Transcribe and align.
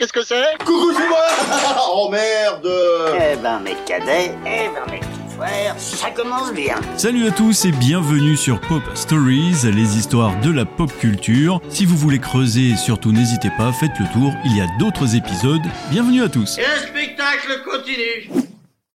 qu'est-ce 0.00 0.12
que 0.14 0.24
c'est 0.24 0.56
Coucou, 0.64 0.92
c'est 0.96 1.08
moi 1.08 1.18
Oh 1.92 2.08
merde 2.10 2.68
Eh 3.14 3.36
ben 3.36 3.60
mes 3.60 3.76
cadets, 3.86 4.32
eh 4.46 4.68
ben 4.74 4.90
mes 4.90 4.98
petits 4.98 5.36
frères, 5.36 5.74
ça 5.78 6.10
commence 6.10 6.52
bien. 6.54 6.76
Salut 6.96 7.26
à 7.26 7.30
tous 7.30 7.66
et 7.66 7.72
bienvenue 7.72 8.34
sur 8.36 8.60
Pop 8.62 8.82
Stories, 8.94 9.56
les 9.64 9.98
histoires 9.98 10.40
de 10.40 10.50
la 10.50 10.64
pop 10.64 10.90
culture. 10.98 11.60
Si 11.68 11.84
vous 11.84 11.96
voulez 11.96 12.18
creuser, 12.18 12.76
surtout 12.76 13.12
n'hésitez 13.12 13.50
pas, 13.58 13.72
faites 13.72 13.98
le 14.00 14.06
tour, 14.12 14.32
il 14.46 14.56
y 14.56 14.62
a 14.62 14.66
d'autres 14.78 15.16
épisodes. 15.16 15.60
Bienvenue 15.90 16.22
à 16.22 16.30
tous. 16.30 16.56
Et 16.56 16.62
le 16.62 16.88
spectacle 16.88 17.62
continue 17.70 18.42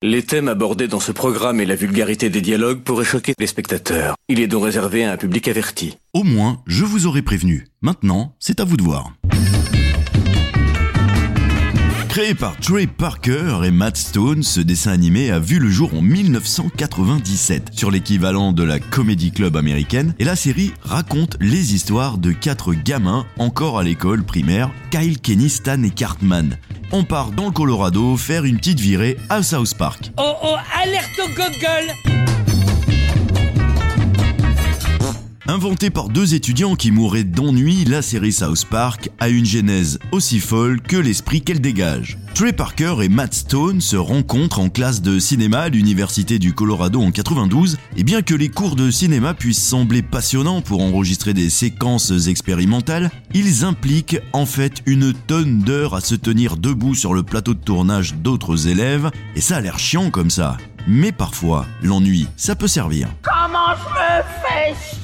Les 0.02 0.22
thèmes 0.22 0.48
abordés 0.48 0.88
dans 0.88 1.00
ce 1.00 1.12
programme 1.12 1.62
et 1.62 1.66
la 1.66 1.76
vulgarité 1.76 2.28
des 2.28 2.42
dialogues 2.42 2.82
pourraient 2.82 3.06
choquer 3.06 3.32
les 3.38 3.46
spectateurs. 3.46 4.16
Il 4.28 4.38
est 4.38 4.48
donc 4.48 4.64
réservé 4.64 5.04
à 5.06 5.12
un 5.12 5.16
public 5.16 5.48
averti. 5.48 5.96
Au 6.12 6.24
moins, 6.24 6.60
je 6.66 6.84
vous 6.84 7.06
aurais 7.06 7.22
prévenu. 7.22 7.68
Maintenant, 7.80 8.34
c'est 8.38 8.60
à 8.60 8.64
vous 8.64 8.76
de 8.76 8.82
voir. 8.82 9.12
Créé 12.10 12.34
par 12.34 12.56
Trey 12.56 12.88
Parker 12.88 13.60
et 13.64 13.70
Matt 13.70 13.96
Stone, 13.96 14.42
ce 14.42 14.58
dessin 14.60 14.90
animé 14.90 15.30
a 15.30 15.38
vu 15.38 15.60
le 15.60 15.70
jour 15.70 15.94
en 15.94 16.02
1997 16.02 17.68
sur 17.72 17.92
l'équivalent 17.92 18.52
de 18.52 18.64
la 18.64 18.80
Comedy 18.80 19.30
Club 19.30 19.56
américaine 19.56 20.12
et 20.18 20.24
la 20.24 20.34
série 20.34 20.72
raconte 20.82 21.36
les 21.40 21.72
histoires 21.72 22.18
de 22.18 22.32
quatre 22.32 22.74
gamins 22.74 23.26
encore 23.38 23.78
à 23.78 23.84
l'école 23.84 24.24
primaire, 24.24 24.72
Kyle, 24.90 25.20
Kenny, 25.20 25.48
Stan 25.48 25.80
et 25.84 25.90
Cartman. 25.90 26.58
On 26.90 27.04
part 27.04 27.30
dans 27.30 27.44
le 27.44 27.52
Colorado 27.52 28.16
faire 28.16 28.44
une 28.44 28.56
petite 28.56 28.80
virée 28.80 29.16
à 29.28 29.44
South 29.44 29.74
Park. 29.74 30.10
Oh 30.18 30.34
oh, 30.42 30.56
alerte 30.82 31.20
au 31.20 31.28
gogol 31.28 32.19
Inventée 35.50 35.90
par 35.90 36.10
deux 36.10 36.34
étudiants 36.34 36.76
qui 36.76 36.92
mouraient 36.92 37.24
d'ennui, 37.24 37.84
la 37.84 38.02
série 38.02 38.32
South 38.32 38.66
Park 38.66 39.10
a 39.18 39.28
une 39.28 39.44
genèse 39.44 39.98
aussi 40.12 40.38
folle 40.38 40.80
que 40.80 40.96
l'esprit 40.96 41.42
qu'elle 41.42 41.60
dégage. 41.60 42.18
Trey 42.36 42.52
Parker 42.52 42.98
et 43.02 43.08
Matt 43.08 43.34
Stone 43.34 43.80
se 43.80 43.96
rencontrent 43.96 44.60
en 44.60 44.68
classe 44.68 45.02
de 45.02 45.18
cinéma 45.18 45.62
à 45.62 45.68
l'université 45.68 46.38
du 46.38 46.52
Colorado 46.52 47.02
en 47.02 47.10
92, 47.10 47.78
et 47.96 48.04
bien 48.04 48.22
que 48.22 48.36
les 48.36 48.48
cours 48.48 48.76
de 48.76 48.92
cinéma 48.92 49.34
puissent 49.34 49.66
sembler 49.66 50.02
passionnants 50.02 50.60
pour 50.60 50.82
enregistrer 50.82 51.34
des 51.34 51.50
séquences 51.50 52.28
expérimentales, 52.28 53.10
ils 53.34 53.64
impliquent 53.64 54.20
en 54.32 54.46
fait 54.46 54.84
une 54.86 55.12
tonne 55.12 55.62
d'heures 55.62 55.96
à 55.96 56.00
se 56.00 56.14
tenir 56.14 56.58
debout 56.58 56.94
sur 56.94 57.12
le 57.12 57.24
plateau 57.24 57.54
de 57.54 57.58
tournage 57.58 58.14
d'autres 58.14 58.68
élèves, 58.68 59.10
et 59.34 59.40
ça 59.40 59.56
a 59.56 59.60
l'air 59.60 59.80
chiant 59.80 60.12
comme 60.12 60.30
ça. 60.30 60.58
Mais 60.86 61.10
parfois, 61.10 61.66
l'ennui, 61.82 62.28
ça 62.36 62.54
peut 62.54 62.68
servir. 62.68 63.08
Comment 63.22 63.74
je 63.74 63.88
me 63.90 64.22
fais 64.44 64.99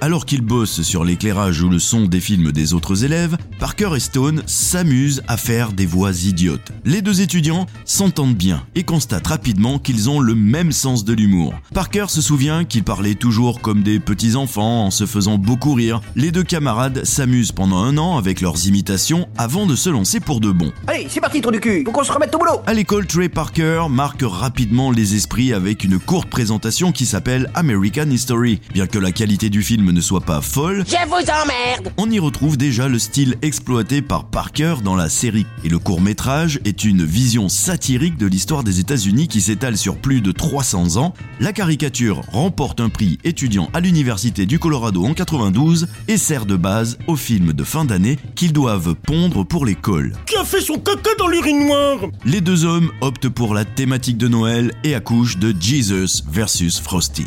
Alors 0.00 0.26
qu'ils 0.26 0.42
bossent 0.42 0.82
sur 0.82 1.04
l'éclairage 1.04 1.60
ou 1.62 1.68
le 1.68 1.78
son 1.78 2.06
des 2.06 2.20
films 2.20 2.52
des 2.52 2.72
autres 2.72 3.04
élèves, 3.04 3.36
Parker 3.58 3.90
et 3.96 4.00
Stone 4.00 4.42
s'amusent 4.46 5.22
à 5.28 5.36
faire 5.36 5.72
des 5.72 5.86
voix 5.86 6.12
idiotes. 6.12 6.72
Les 6.84 7.02
deux 7.02 7.20
étudiants 7.20 7.66
s'entendent 7.84 8.36
bien 8.36 8.64
et 8.74 8.84
constatent 8.84 9.26
rapidement 9.26 9.78
qu'ils 9.78 10.08
ont 10.08 10.20
le 10.20 10.34
même 10.34 10.72
sens 10.72 11.04
de 11.04 11.12
l'humour. 11.12 11.54
Parker 11.74 12.06
se 12.08 12.22
souvient 12.22 12.64
qu'ils 12.64 12.84
parlaient 12.84 13.14
toujours 13.14 13.60
comme 13.60 13.82
des 13.82 13.98
petits 13.98 14.36
enfants 14.36 14.86
en 14.86 14.90
se 14.90 15.04
faisant 15.04 15.36
beaucoup 15.36 15.74
rire. 15.74 16.00
Les 16.14 16.30
deux 16.30 16.44
camarades 16.44 17.04
s'amusent 17.04 17.52
pendant 17.52 17.78
un 17.78 17.98
an 17.98 18.16
avec 18.18 18.40
leurs 18.40 18.66
imitations 18.66 19.28
avant 19.36 19.66
de 19.66 19.74
se 19.74 19.90
lancer 19.90 20.20
pour 20.20 20.40
de 20.40 20.50
bon. 20.50 20.72
Allez, 20.86 21.06
c'est 21.08 21.20
parti, 21.20 21.40
trou 21.40 21.50
du 21.50 21.60
cul, 21.60 21.82
faut 21.84 21.92
qu'on 21.92 22.04
se 22.04 22.12
remette 22.12 22.34
au 22.34 22.38
boulot 22.38 22.60
À 22.66 22.74
l'école, 22.74 23.06
Trey 23.06 23.28
Parker 23.28 23.86
marque 23.90 24.22
rapidement 24.22 24.90
les 24.90 25.14
esprits 25.16 25.52
avec 25.52 25.84
une 25.84 25.98
courte 25.98 26.28
présentation 26.28 26.92
qui 26.92 27.06
s'appelle 27.06 27.50
American 27.54 28.10
History. 28.10 28.60
Bien 28.72 28.86
que 28.86 28.97
la 28.98 29.12
qualité 29.12 29.50
du 29.50 29.62
film 29.62 29.90
ne 29.90 30.00
soit 30.00 30.20
pas 30.20 30.40
folle, 30.40 30.84
Je 30.86 31.08
vous 31.08 31.14
emmerde 31.14 31.92
on 31.96 32.10
y 32.10 32.18
retrouve 32.18 32.56
déjà 32.56 32.88
le 32.88 32.98
style 32.98 33.36
exploité 33.42 34.02
par 34.02 34.26
Parker 34.26 34.76
dans 34.84 34.94
la 34.94 35.08
série. 35.08 35.46
Et 35.64 35.68
le 35.68 35.78
court 35.78 36.00
métrage 36.00 36.60
est 36.64 36.84
une 36.84 37.04
vision 37.04 37.48
satirique 37.48 38.16
de 38.16 38.26
l'histoire 38.26 38.64
des 38.64 38.80
États-Unis 38.80 39.28
qui 39.28 39.40
s'étale 39.40 39.76
sur 39.76 39.96
plus 39.96 40.20
de 40.20 40.32
300 40.32 40.96
ans. 40.96 41.14
La 41.40 41.52
caricature 41.52 42.22
remporte 42.28 42.80
un 42.80 42.88
prix 42.88 43.18
étudiant 43.24 43.68
à 43.74 43.80
l'université 43.80 44.46
du 44.46 44.58
Colorado 44.58 45.04
en 45.04 45.14
92 45.14 45.88
et 46.08 46.16
sert 46.16 46.46
de 46.46 46.56
base 46.56 46.98
au 47.06 47.16
film 47.16 47.52
de 47.52 47.64
fin 47.64 47.84
d'année 47.84 48.18
qu'ils 48.34 48.52
doivent 48.52 48.94
pondre 48.94 49.44
pour 49.44 49.66
l'école. 49.66 50.14
Qui 50.26 50.36
a 50.36 50.44
fait 50.44 50.60
son 50.60 50.78
caca 50.78 51.10
dans 51.18 51.28
l'urinoir? 51.28 51.98
Les 52.24 52.40
deux 52.40 52.64
hommes 52.64 52.90
optent 53.00 53.28
pour 53.28 53.54
la 53.54 53.64
thématique 53.64 54.18
de 54.18 54.28
Noël 54.28 54.72
et 54.84 54.94
accouchent 54.94 55.38
de 55.38 55.54
Jesus 55.58 56.22
versus 56.30 56.80
Frosty. 56.80 57.26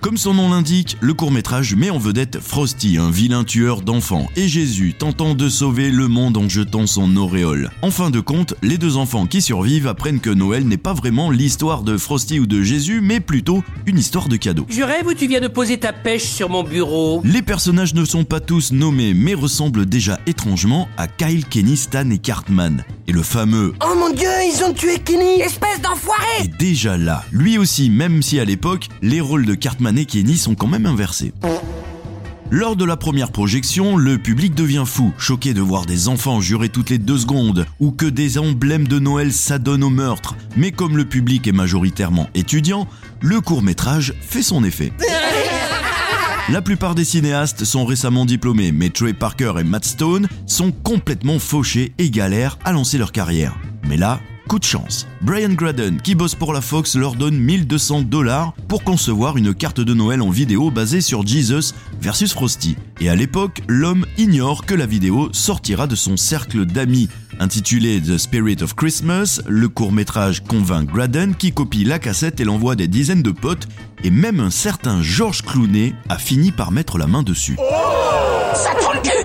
Comme 0.00 0.16
son 0.16 0.34
nom 0.34 0.50
l'indique, 0.50 0.96
le 1.00 1.12
court-métrage 1.12 1.74
met 1.74 1.90
en 1.90 1.98
vedette 1.98 2.38
Frosty, 2.40 2.98
un 2.98 3.10
vilain 3.10 3.42
tueur 3.42 3.82
d'enfants, 3.82 4.28
et 4.36 4.46
Jésus 4.46 4.94
tentant 4.96 5.34
de 5.34 5.48
sauver 5.48 5.90
le 5.90 6.06
monde 6.06 6.36
en 6.36 6.48
jetant 6.48 6.86
son 6.86 7.16
auréole. 7.16 7.72
En 7.82 7.90
fin 7.90 8.10
de 8.10 8.20
compte, 8.20 8.54
les 8.62 8.78
deux 8.78 8.96
enfants 8.96 9.26
qui 9.26 9.42
survivent 9.42 9.88
apprennent 9.88 10.20
que 10.20 10.30
Noël 10.30 10.68
n'est 10.68 10.76
pas 10.76 10.92
vraiment 10.92 11.32
l'histoire 11.32 11.82
de 11.82 11.96
Frosty 11.96 12.38
ou 12.38 12.46
de 12.46 12.62
Jésus, 12.62 13.00
mais 13.00 13.18
plutôt 13.18 13.64
une 13.86 13.98
histoire 13.98 14.28
de 14.28 14.36
cadeaux. 14.36 14.66
Je 14.68 14.82
rêve 14.82 15.08
où 15.08 15.14
tu 15.14 15.26
viens 15.26 15.40
de 15.40 15.48
poser 15.48 15.78
ta 15.78 15.92
pêche 15.92 16.22
sur 16.22 16.48
mon 16.48 16.62
bureau. 16.62 17.20
Les 17.24 17.42
personnages 17.42 17.94
ne 17.94 18.04
sont 18.04 18.24
pas 18.24 18.38
tous 18.38 18.70
nommés, 18.70 19.14
mais 19.14 19.34
ressemblent 19.34 19.84
déjà 19.84 20.20
étrangement 20.26 20.88
à 20.96 21.08
Kyle, 21.08 21.44
Kenny, 21.44 21.76
Stan 21.76 22.08
et 22.10 22.18
Cartman. 22.18 22.84
Et 23.08 23.12
le 23.12 23.22
fameux 23.22 23.74
Oh 23.82 23.94
mon 23.98 24.10
dieu, 24.14 24.28
ils 24.44 24.62
ont 24.62 24.72
tué 24.72 24.98
Kenny 25.04 25.40
Espèce 25.40 25.80
d'enfoiré 25.82 26.24
est 26.40 26.56
déjà 26.58 26.96
là. 26.96 27.24
Lui 27.32 27.58
aussi, 27.58 27.90
même 27.90 28.22
si 28.22 28.38
à 28.38 28.44
l'époque, 28.44 28.88
les 29.02 29.20
rôles 29.20 29.46
de 29.46 29.54
Cartman 29.54 29.87
et 29.96 30.04
Kenny 30.04 30.36
sont 30.36 30.54
quand 30.54 30.66
même 30.66 30.86
inversés. 30.86 31.32
Lors 32.50 32.76
de 32.76 32.84
la 32.86 32.96
première 32.96 33.30
projection, 33.30 33.98
le 33.98 34.16
public 34.16 34.54
devient 34.54 34.84
fou, 34.86 35.12
choqué 35.18 35.52
de 35.52 35.60
voir 35.60 35.84
des 35.84 36.08
enfants 36.08 36.40
jurer 36.40 36.70
toutes 36.70 36.88
les 36.88 36.96
deux 36.96 37.18
secondes, 37.18 37.66
ou 37.78 37.90
que 37.90 38.06
des 38.06 38.38
emblèmes 38.38 38.88
de 38.88 38.98
Noël 38.98 39.34
s'adonnent 39.34 39.84
au 39.84 39.90
meurtre. 39.90 40.34
Mais 40.56 40.72
comme 40.72 40.96
le 40.96 41.04
public 41.04 41.46
est 41.46 41.52
majoritairement 41.52 42.30
étudiant, 42.34 42.88
le 43.20 43.42
court 43.42 43.62
métrage 43.62 44.14
fait 44.22 44.42
son 44.42 44.64
effet. 44.64 44.92
La 46.50 46.62
plupart 46.62 46.94
des 46.94 47.04
cinéastes 47.04 47.64
sont 47.64 47.84
récemment 47.84 48.24
diplômés, 48.24 48.72
mais 48.72 48.88
Trey 48.88 49.12
Parker 49.12 49.52
et 49.60 49.64
Matt 49.64 49.84
Stone 49.84 50.26
sont 50.46 50.72
complètement 50.72 51.38
fauchés 51.38 51.92
et 51.98 52.08
galèrent 52.08 52.58
à 52.64 52.72
lancer 52.72 52.96
leur 52.96 53.12
carrière. 53.12 53.58
Mais 53.86 53.98
là, 53.98 54.20
coup 54.48 54.58
de 54.58 54.64
chance. 54.64 55.06
Brian 55.20 55.50
Graden, 55.50 56.00
qui 56.00 56.14
bosse 56.14 56.34
pour 56.34 56.52
la 56.52 56.62
Fox, 56.62 56.96
leur 56.96 57.14
donne 57.14 57.38
1200 57.38 58.02
dollars 58.02 58.54
pour 58.66 58.82
concevoir 58.82 59.36
une 59.36 59.54
carte 59.54 59.80
de 59.80 59.94
Noël 59.94 60.22
en 60.22 60.30
vidéo 60.30 60.70
basée 60.70 61.02
sur 61.02 61.24
Jesus 61.26 61.74
versus 62.00 62.32
Frosty. 62.32 62.76
Et 63.00 63.10
à 63.10 63.14
l'époque, 63.14 63.60
l'homme 63.68 64.06
ignore 64.16 64.64
que 64.64 64.74
la 64.74 64.86
vidéo 64.86 65.28
sortira 65.32 65.86
de 65.86 65.94
son 65.94 66.16
cercle 66.16 66.64
d'amis. 66.64 67.08
Intitulé 67.40 68.00
The 68.00 68.18
Spirit 68.18 68.62
of 68.62 68.74
Christmas, 68.74 69.40
le 69.46 69.68
court-métrage 69.68 70.42
convainc 70.42 70.88
Graden 70.88 71.34
qui 71.36 71.52
copie 71.52 71.84
la 71.84 71.98
cassette 71.98 72.40
et 72.40 72.44
l'envoie 72.44 72.74
des 72.74 72.88
dizaines 72.88 73.22
de 73.22 73.30
potes, 73.30 73.68
et 74.02 74.10
même 74.10 74.40
un 74.40 74.50
certain 74.50 75.02
George 75.02 75.42
Clooney 75.42 75.94
a 76.08 76.18
fini 76.18 76.50
par 76.50 76.72
mettre 76.72 76.98
la 76.98 77.06
main 77.06 77.22
dessus. 77.22 77.56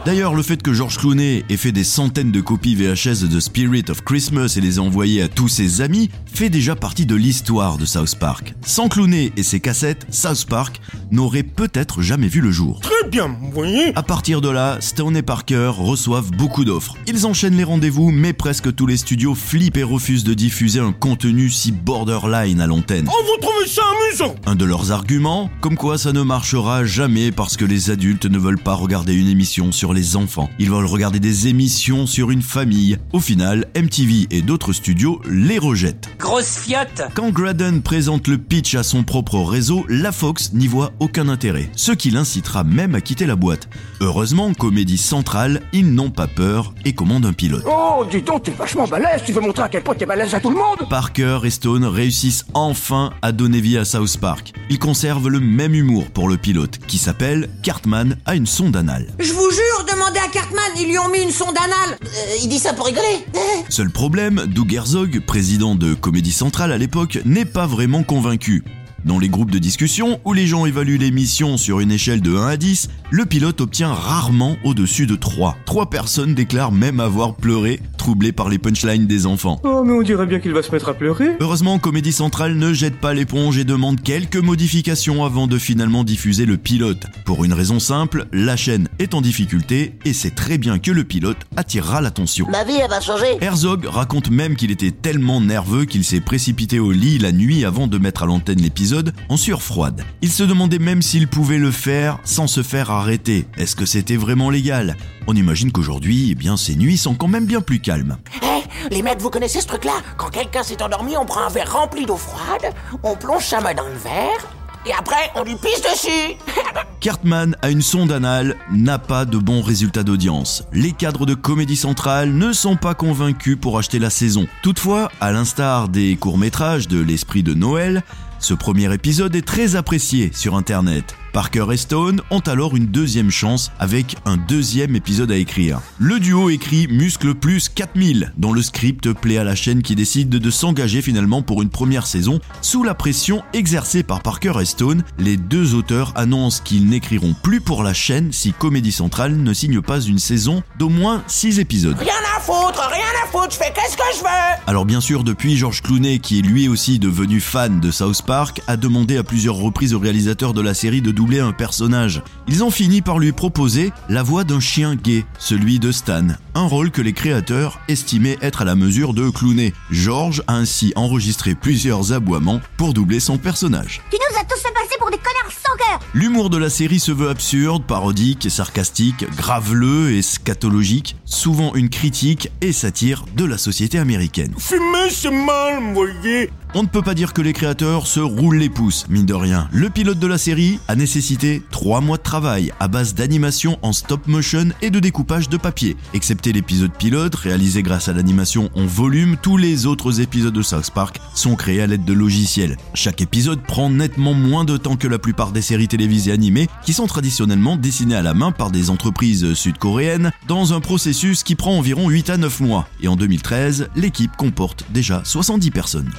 D'ailleurs, 0.06 0.36
le 0.36 0.44
fait 0.44 0.62
que 0.62 0.74
George 0.74 0.98
Clooney 0.98 1.46
ait 1.50 1.58
fait 1.58 1.72
des 1.72 1.86
centaines 1.86 2.32
de 2.32 2.42
copies 2.42 2.76
VHS 2.76 3.22
de 3.22 3.38
The 3.38 3.40
Spirit 3.40 3.86
of 3.90 4.04
Christmas 4.04 4.56
et 4.58 4.62
les 4.62 4.76
ait 4.76 4.80
envoyées 4.80 5.22
à 5.22 5.30
tous 5.30 5.48
ses 5.48 5.80
amis 5.80 6.10
fait 6.26 6.50
déjà 6.50 6.76
partie 6.76 7.06
de 7.06 7.16
l'histoire 7.16 7.78
de 7.78 7.86
South 7.86 8.16
Park. 8.20 8.54
Sans 8.66 8.90
Clooney 8.90 9.32
et 9.38 9.44
ses 9.44 9.62
cassettes, 9.62 10.06
South 10.10 10.46
Park 10.46 10.82
n'aurait 11.12 11.44
peut-être 11.44 12.02
jamais 12.02 12.28
vu 12.28 12.42
le 12.42 12.52
jour. 12.52 12.82
Très 12.82 13.10
bien, 13.10 13.38
vous 13.40 13.52
voyez 13.52 13.96
À 13.96 14.04
partir 14.04 14.42
de 14.42 14.50
là, 14.50 14.78
Stone 14.82 15.16
et 15.16 15.22
Parker 15.22 15.72
reçoivent 15.78 16.32
beaucoup 16.32 16.66
d'offres. 16.66 16.98
Ils 17.08 17.26
enchaînent 17.26 17.56
les 17.56 17.64
rendez-vous, 17.64 18.03
mais 18.12 18.34
presque 18.34 18.74
tous 18.76 18.88
les 18.88 18.98
studios 18.98 19.36
flippent 19.36 19.78
et 19.78 19.84
refusent 19.84 20.24
de 20.24 20.34
diffuser 20.34 20.80
un 20.80 20.92
contenu 20.92 21.50
si 21.50 21.72
borderline 21.72 22.62
à 22.62 22.68
l'antenne. 22.68 23.08
Oh, 23.10 23.24
vous 23.24 23.42
trouvez 23.42 23.68
ça 23.68 23.82
amusant 24.08 24.36
Un 24.46 24.56
de 24.56 24.66
leurs 24.66 24.92
arguments, 24.92 25.50
comme 25.62 25.76
quoi 25.76 25.98
ça 25.98 26.12
ne 26.12 26.22
marchera 26.22 26.86
jamais 26.86 27.32
parce 27.32 27.58
que 27.58 27.66
les 27.66 27.92
adultes 27.92 28.26
ne 28.26 28.38
veulent 28.38 28.62
pas 28.62 28.74
regarder 28.74 29.14
une 29.14 29.28
émission 29.28 29.72
sur 29.72 29.94
les 29.94 30.16
enfants. 30.16 30.50
Ils 30.60 30.70
veulent 30.70 30.86
regarder 30.86 31.20
des 31.20 31.48
émissions 31.48 32.08
sur 32.08 32.32
une 32.32 32.42
famille. 32.42 32.98
Au 33.12 33.20
final, 33.20 33.68
MTV 33.76 34.28
et 34.32 34.42
d'autres 34.42 34.74
studios 34.74 35.22
les 35.30 35.58
rejettent. 35.58 36.10
Grosse 36.20 36.58
fiotte 36.58 37.04
Quand 37.14 37.32
Graden 37.32 37.82
présente 37.82 38.28
le 38.28 38.38
pitch 38.38 38.76
à 38.76 38.84
son 38.84 39.04
propre 39.04 39.40
réseau, 39.40 39.86
la 39.88 40.12
Fox 40.12 40.54
n'y 40.54 40.68
voit 40.68 40.92
aucun 41.00 41.30
intérêt, 41.30 41.70
ce 41.76 41.92
qui 41.92 42.12
l'incitera 42.12 42.64
même 42.64 42.96
à 42.96 43.02
quitter 43.02 43.26
la 43.26 43.36
boîte. 43.36 43.70
Heureusement, 44.02 44.54
Comédie 44.54 44.98
Centrale, 44.98 45.62
ils 45.74 45.94
n'ont 45.94 46.10
pas 46.10 46.28
peur 46.28 46.74
et 46.86 46.94
commandent 46.94 47.26
un 47.26 47.34
pilote. 47.34 47.64
Oh, 47.68 47.93
dis 48.10 48.22
donc, 48.22 48.44
t'es 48.44 48.52
vachement 48.52 48.88
balèze, 48.88 49.22
tu 49.26 49.32
veux 49.32 49.42
montrer 49.42 49.64
à 49.64 49.70
quel 49.70 49.84
point 49.84 49.96
t'es 49.96 50.06
balèze 50.06 50.34
à 50.34 50.40
tout 50.40 50.50
le 50.50 50.56
monde 50.56 50.90
Parker 50.90 51.40
et 51.44 51.50
Stone 51.50 51.86
réussissent 51.86 52.46
enfin 52.54 53.12
à 53.22 53.32
donner 53.32 53.62
vie 53.62 53.78
à 53.78 53.86
South 53.86 54.18
Park. 54.18 54.54
Ils 54.70 54.80
conservent 54.80 55.30
le 55.30 55.40
même 55.40 55.74
humour 55.76 56.06
pour 56.12 56.28
le 56.28 56.38
pilote, 56.38 56.80
qui 56.88 56.98
s'appelle 56.98 57.50
Cartman 57.62 58.18
a 58.26 58.36
une 58.36 58.46
sonde 58.48 58.76
anale. 58.76 59.08
Je 59.20 59.32
vous 59.34 59.50
jure, 59.52 59.86
demandez 59.94 60.20
à 60.20 60.28
Cartman, 60.28 60.64
ils 60.80 60.88
lui 60.88 60.98
ont 60.98 61.10
mis 61.10 61.22
une 61.22 61.32
sonde 61.32 61.56
anale. 61.58 61.98
Euh, 62.04 62.38
Il 62.44 62.50
dit 62.50 62.60
ça 62.60 62.74
pour 62.74 62.86
rigoler 62.88 63.26
Seul 63.70 63.90
problème, 63.90 64.46
Doug 64.48 64.74
Herzog, 64.74 65.22
président 65.26 65.76
de 65.76 65.94
Comédie 65.94 66.32
Centrale 66.32 66.72
à 66.72 66.78
l'époque, 66.78 67.20
n'est 67.26 67.46
pas 67.46 67.68
vraiment 67.68 68.04
convaincu. 68.04 68.64
Dans 69.06 69.20
les 69.20 69.28
groupes 69.28 69.52
de 69.52 69.60
discussion 69.60 70.22
où 70.24 70.32
les 70.32 70.48
gens 70.48 70.66
évaluent 70.66 70.98
l'émission 70.98 71.58
sur 71.58 71.82
une 71.82 71.92
échelle 71.92 72.22
de 72.22 72.38
1 72.38 72.48
à 72.48 72.56
10, 72.56 72.90
le 73.12 73.26
pilote 73.26 73.60
obtient 73.60 73.94
rarement 73.94 74.56
au-dessus 74.64 75.08
de 75.08 75.18
3. 75.18 75.58
Trois 75.66 75.90
personnes 75.90 76.34
déclarent 76.34 76.72
même 76.72 77.02
avoir 77.02 77.36
pleuré, 77.36 77.82
troublées 77.98 78.32
par 78.32 78.48
les 78.48 78.60
punchlines 78.60 79.06
des 79.06 79.26
enfants. 79.26 79.60
Oh, 79.64 79.84
mais 79.86 79.92
on 79.92 80.04
dirait 80.04 80.26
bien 80.26 80.40
qu'il 80.40 80.54
va 80.54 80.64
se 80.64 80.72
mettre 80.72 80.88
à 80.88 80.94
pleurer. 80.94 81.36
Heureusement, 81.42 81.80
Comédie 81.80 82.14
Centrale 82.14 82.56
ne 82.56 82.72
jette 82.72 82.96
pas 82.96 83.14
l'éponge 83.14 83.58
et 83.58 83.66
demande 83.66 84.02
quelques 84.02 84.38
modifications 84.38 85.26
avant 85.26 85.48
de 85.48 85.58
finalement 85.58 86.06
diffuser 86.06 86.46
le 86.46 86.56
pilote. 86.56 87.06
Pour 87.26 87.44
une 87.44 87.54
raison 87.54 87.80
simple, 87.80 88.28
la 88.32 88.56
chaîne 88.56 88.88
est 89.00 89.16
en 89.16 89.22
difficulté 89.22 89.96
et 90.06 90.14
c'est 90.14 90.34
très 90.34 90.58
bien 90.58 90.80
que 90.80 90.92
le 90.92 91.04
pilote 91.04 91.40
attirera 91.58 92.00
l'attention. 92.00 92.48
Ma 92.50 92.64
vie, 92.64 92.78
elle 92.82 92.90
va 92.90 93.02
changer. 93.02 93.38
Herzog 93.42 93.86
raconte 93.86 94.30
même 94.30 94.56
qu'il 94.56 94.72
était 94.72 94.92
tellement 94.92 95.42
nerveux 95.42 95.84
qu'il 95.84 96.06
s'est 96.06 96.22
précipité 96.22 96.80
au 96.80 96.94
lit 96.94 97.18
la 97.18 97.34
nuit 97.34 97.66
avant 97.66 97.88
de 97.88 97.98
mettre 97.98 98.24
à 98.24 98.28
l'antenne 98.28 98.62
l'épisode 98.62 98.93
en 99.30 99.38
sueur 99.38 99.62
froide. 99.62 100.04
Il 100.22 100.32
se 100.32 100.44
demandait 100.44 100.80
même 100.80 101.02
s'il 101.02 101.28
pouvait 101.28 101.58
le 101.58 101.72
faire 101.72 102.20
sans 102.24 102.48
se 102.48 102.64
faire 102.64 102.92
arrêter. 102.92 103.48
Est-ce 103.58 103.76
que 103.76 103.86
c'était 103.86 104.18
vraiment 104.18 104.50
légal? 104.50 104.96
On 105.28 105.36
imagine 105.36 105.72
qu'aujourd'hui, 105.72 106.30
eh 106.32 106.36
bien, 106.36 106.58
ces 106.58 106.76
nuits 106.76 106.98
sont 106.98 107.16
quand 107.16 107.28
même 107.28 107.46
bien 107.46 107.62
plus 107.62 107.80
calmes. 107.80 108.18
Eh, 108.42 108.94
les 108.94 109.02
mecs, 109.02 109.22
vous 109.22 109.30
connaissez 109.30 109.62
ce 109.62 109.68
truc-là? 109.68 109.94
Quand 110.18 110.30
quelqu'un 110.30 110.64
s'est 110.64 110.82
endormi, 110.82 111.18
on 111.18 111.26
prend 111.26 111.42
un 111.42 111.50
verre 111.50 111.72
rempli 111.72 112.06
d'eau 112.06 112.18
froide, 112.18 112.74
on 113.04 113.16
plonge 113.16 113.46
sa 113.46 113.62
main 113.62 113.74
dans 113.74 113.88
le 113.88 113.98
verre, 113.98 114.48
et 114.86 114.92
après, 114.92 115.32
on 115.36 115.44
lui 115.44 115.56
pisse 115.56 115.82
dessus 115.82 116.36
Cartman 117.00 117.56
a 117.62 117.70
une 117.70 117.82
sonde 117.82 118.12
anale, 118.12 118.58
n'a 118.72 119.00
pas 119.00 119.26
de 119.26 119.38
bons 119.38 119.62
résultats 119.62 120.04
d'audience. 120.04 120.64
Les 120.74 120.92
cadres 120.92 121.26
de 121.26 121.34
Comédie 121.34 121.76
Centrale 121.76 122.34
ne 122.34 122.52
sont 122.54 122.76
pas 122.76 122.94
convaincus 122.94 123.58
pour 123.60 123.78
acheter 123.78 124.00
la 124.00 124.10
saison. 124.10 124.46
Toutefois, 124.62 125.10
à 125.20 125.32
l'instar 125.32 125.90
des 125.90 126.16
courts-métrages 126.16 126.88
de 126.88 127.02
l'esprit 127.02 127.44
de 127.44 127.54
Noël, 127.54 128.04
ce 128.44 128.54
premier 128.54 128.94
épisode 128.94 129.34
est 129.38 129.48
très 129.48 129.78
apprécié 129.78 130.30
sur 130.34 130.56
Internet. 130.56 131.16
Parker 131.32 131.66
et 131.72 131.78
Stone 131.78 132.22
ont 132.30 132.42
alors 132.42 132.76
une 132.76 132.86
deuxième 132.86 133.32
chance 133.32 133.72
avec 133.80 134.18
un 134.26 134.38
deuxième 134.38 134.96
épisode 134.96 135.32
à 135.32 135.38
écrire. 135.38 135.82
Le 135.98 136.20
duo 136.20 136.50
écrit 136.52 136.88
Muscle 136.88 137.34
Plus 137.34 137.70
4000, 137.70 138.34
dont 138.38 138.54
le 138.54 138.62
script 138.62 139.12
plaît 139.14 139.40
à 139.40 139.44
la 139.44 139.56
chaîne 139.56 139.82
qui 139.82 139.96
décide 139.96 140.30
de 140.30 140.52
s'engager 140.52 141.02
finalement 141.02 141.42
pour 141.42 141.64
une 141.64 141.70
première 141.70 142.06
saison. 142.06 142.40
Sous 142.62 142.84
la 142.84 142.94
pression 142.94 143.42
exercée 143.54 144.04
par 144.04 144.22
Parker 144.22 144.54
et 144.62 144.66
Stone, 144.66 145.04
les 145.18 145.38
deux 145.38 145.74
auteurs 145.74 146.12
annoncent 146.16 146.62
qu'ils 146.64 146.88
n'écriront 146.88 147.34
plus 147.42 147.62
pour 147.62 147.82
la 147.82 147.96
chaîne 147.96 148.32
si 148.32 148.54
Comédie 148.54 148.92
Centrale 148.92 149.36
ne 149.36 149.54
signe 149.54 149.82
pas 149.82 150.02
une 150.02 150.20
saison 150.20 150.62
d'au 150.78 150.90
moins 150.90 151.24
6 151.28 151.60
épisodes. 151.60 151.98
Rien 151.98 152.14
à 152.38 152.40
foutre, 152.42 152.88
rien 152.92 153.24
à 153.24 153.28
foutre, 153.32 153.54
je 153.54 153.58
fais 153.58 153.74
qu'est-ce 153.74 153.98
que 153.98 154.04
je 154.18 154.20
veux 154.20 154.64
Alors 154.68 154.86
bien 154.86 155.02
sûr, 155.02 155.24
depuis, 155.24 155.58
George 155.58 155.82
Clooney, 155.82 156.20
qui 156.20 156.40
est 156.40 156.44
lui 156.44 156.68
aussi 156.68 157.00
devenu 157.00 157.40
fan 157.40 157.80
de 157.80 157.90
South 157.90 158.22
Park, 158.22 158.33
a 158.68 158.78
demandé 158.78 159.18
à 159.18 159.24
plusieurs 159.24 159.56
reprises 159.56 159.94
au 159.94 160.00
réalisateur 160.00 160.54
de 160.54 160.62
la 160.62 160.74
série 160.74 161.02
de 161.02 161.12
doubler 161.12 161.40
un 161.40 161.52
personnage. 161.52 162.24
Ils 162.48 162.64
ont 162.64 162.72
fini 162.72 163.02
par 163.02 163.20
lui 163.20 163.32
proposer 163.32 163.92
la 164.10 164.24
voix 164.24 164.44
d'un 164.44 164.60
chien 164.60 164.96
gay, 164.96 165.24
celui 165.38 165.78
de 165.78 165.92
Stan, 165.92 166.28
un 166.56 166.66
rôle 166.66 166.90
que 166.90 167.02
les 167.02 167.14
créateurs 167.14 167.80
estimaient 167.88 168.38
être 168.42 168.64
à 168.64 168.66
la 168.66 168.76
mesure 168.76 169.14
de 169.14 169.30
Clooney. 169.30 169.74
George 169.92 170.42
a 170.48 170.56
ainsi 170.56 170.94
enregistré 170.96 171.54
plusieurs 171.54 172.12
aboiements 172.12 172.60
pour 172.76 172.94
doubler 172.94 173.20
son 173.20 173.38
personnage. 173.38 174.02
Tu 174.10 174.18
nous 174.18 174.40
as 174.40 174.46
tous 174.46 174.60
fait 174.62 174.74
passer 174.74 174.98
pour 175.00 175.12
des 175.12 175.18
connards 175.18 175.52
sans 175.52 175.78
cœur 175.78 176.00
L'humour 176.16 176.50
de 176.50 176.58
la 176.58 176.72
série 176.72 177.00
se 177.00 177.12
veut 177.12 177.30
absurde, 177.30 177.84
parodique, 177.86 178.50
sarcastique, 178.50 179.26
graveleux 179.38 180.12
et 180.12 180.24
scatologique, 180.24 181.16
souvent 181.26 181.76
une 181.76 181.90
critique 181.90 182.50
et 182.62 182.72
satire 182.72 183.26
de 183.36 183.46
la 183.46 183.60
société 183.60 184.00
américaine. 184.00 184.54
Fumer, 184.58 185.10
c'est 185.12 185.30
mal, 185.30 185.94
voyez 185.94 186.50
on 186.76 186.84
ne 186.84 186.88
peut 186.88 187.02
pas 187.02 187.14
dire 187.14 187.34
que 187.34 187.42
les 187.42 187.54
créateurs 187.54 188.08
se 188.08 188.20
roulent 188.20 188.58
les 188.58 188.70
pouces, 188.70 189.06
mine 189.10 189.26
de 189.26 189.34
rien. 189.34 189.68
Le 189.72 189.90
pilote 189.90 190.20
de 190.20 190.28
la 190.28 190.38
série 190.38 190.80
a 190.88 190.96
nécessité 190.96 191.62
3 191.72 192.02
mois 192.02 192.18
de 192.18 192.24
travail 192.24 192.74
à 192.80 192.88
base 192.88 193.14
d'animation 193.14 193.78
en 193.82 193.94
stop 193.94 194.28
motion 194.28 194.70
et 194.82 194.90
de 194.90 195.00
découpage 195.00 195.50
de 195.50 195.58
papier. 195.58 195.96
Excepté 196.14 196.52
l'épisode 196.52 196.92
pilote, 196.92 197.36
réalisé 197.36 197.84
grâce 197.84 198.10
à 198.10 198.14
l'animation 198.14 198.70
en 198.76 198.86
volume, 198.86 199.38
tous 199.42 199.58
les 199.58 199.86
autres 199.86 200.20
épisodes 200.20 200.54
de 200.54 200.62
South 200.62 200.92
Park 200.92 201.20
sont 201.36 201.56
créés 201.56 201.82
à 201.82 201.88
l'aide 201.88 202.06
de 202.06 202.14
logiciels. 202.14 202.78
Chaque 202.94 203.22
épisode 203.22 203.62
prend 203.62 203.90
nettement 203.90 204.34
moins 204.34 204.66
de 204.66 204.78
temps 204.78 204.96
que 204.96 205.08
la 205.08 205.20
plupart 205.20 205.52
des 205.52 205.62
séries 205.62 205.88
télévisées 205.88 206.32
animées 206.32 206.70
qui 206.84 206.94
sont 206.94 207.08
traditionnellement 207.08 207.76
dessinées 207.76 208.16
à 208.16 208.24
la 208.24 208.34
main 208.34 208.52
par 208.52 208.72
des 208.72 208.90
entreprises 208.90 209.54
sud-coréennes 209.54 210.32
dans 210.48 210.74
un 210.74 210.80
processus 210.80 211.44
qui 211.44 211.56
prend 211.56 211.78
environ 211.78 212.10
8 212.10 212.32
à 212.32 212.38
9 212.38 212.60
mois. 212.62 212.88
Et 213.02 213.08
en 213.08 213.16
2013, 213.16 213.90
l'équipe 213.96 214.36
comporte 214.36 214.86
déjà 214.90 215.22
70 215.24 215.72
personnes. 215.72 216.12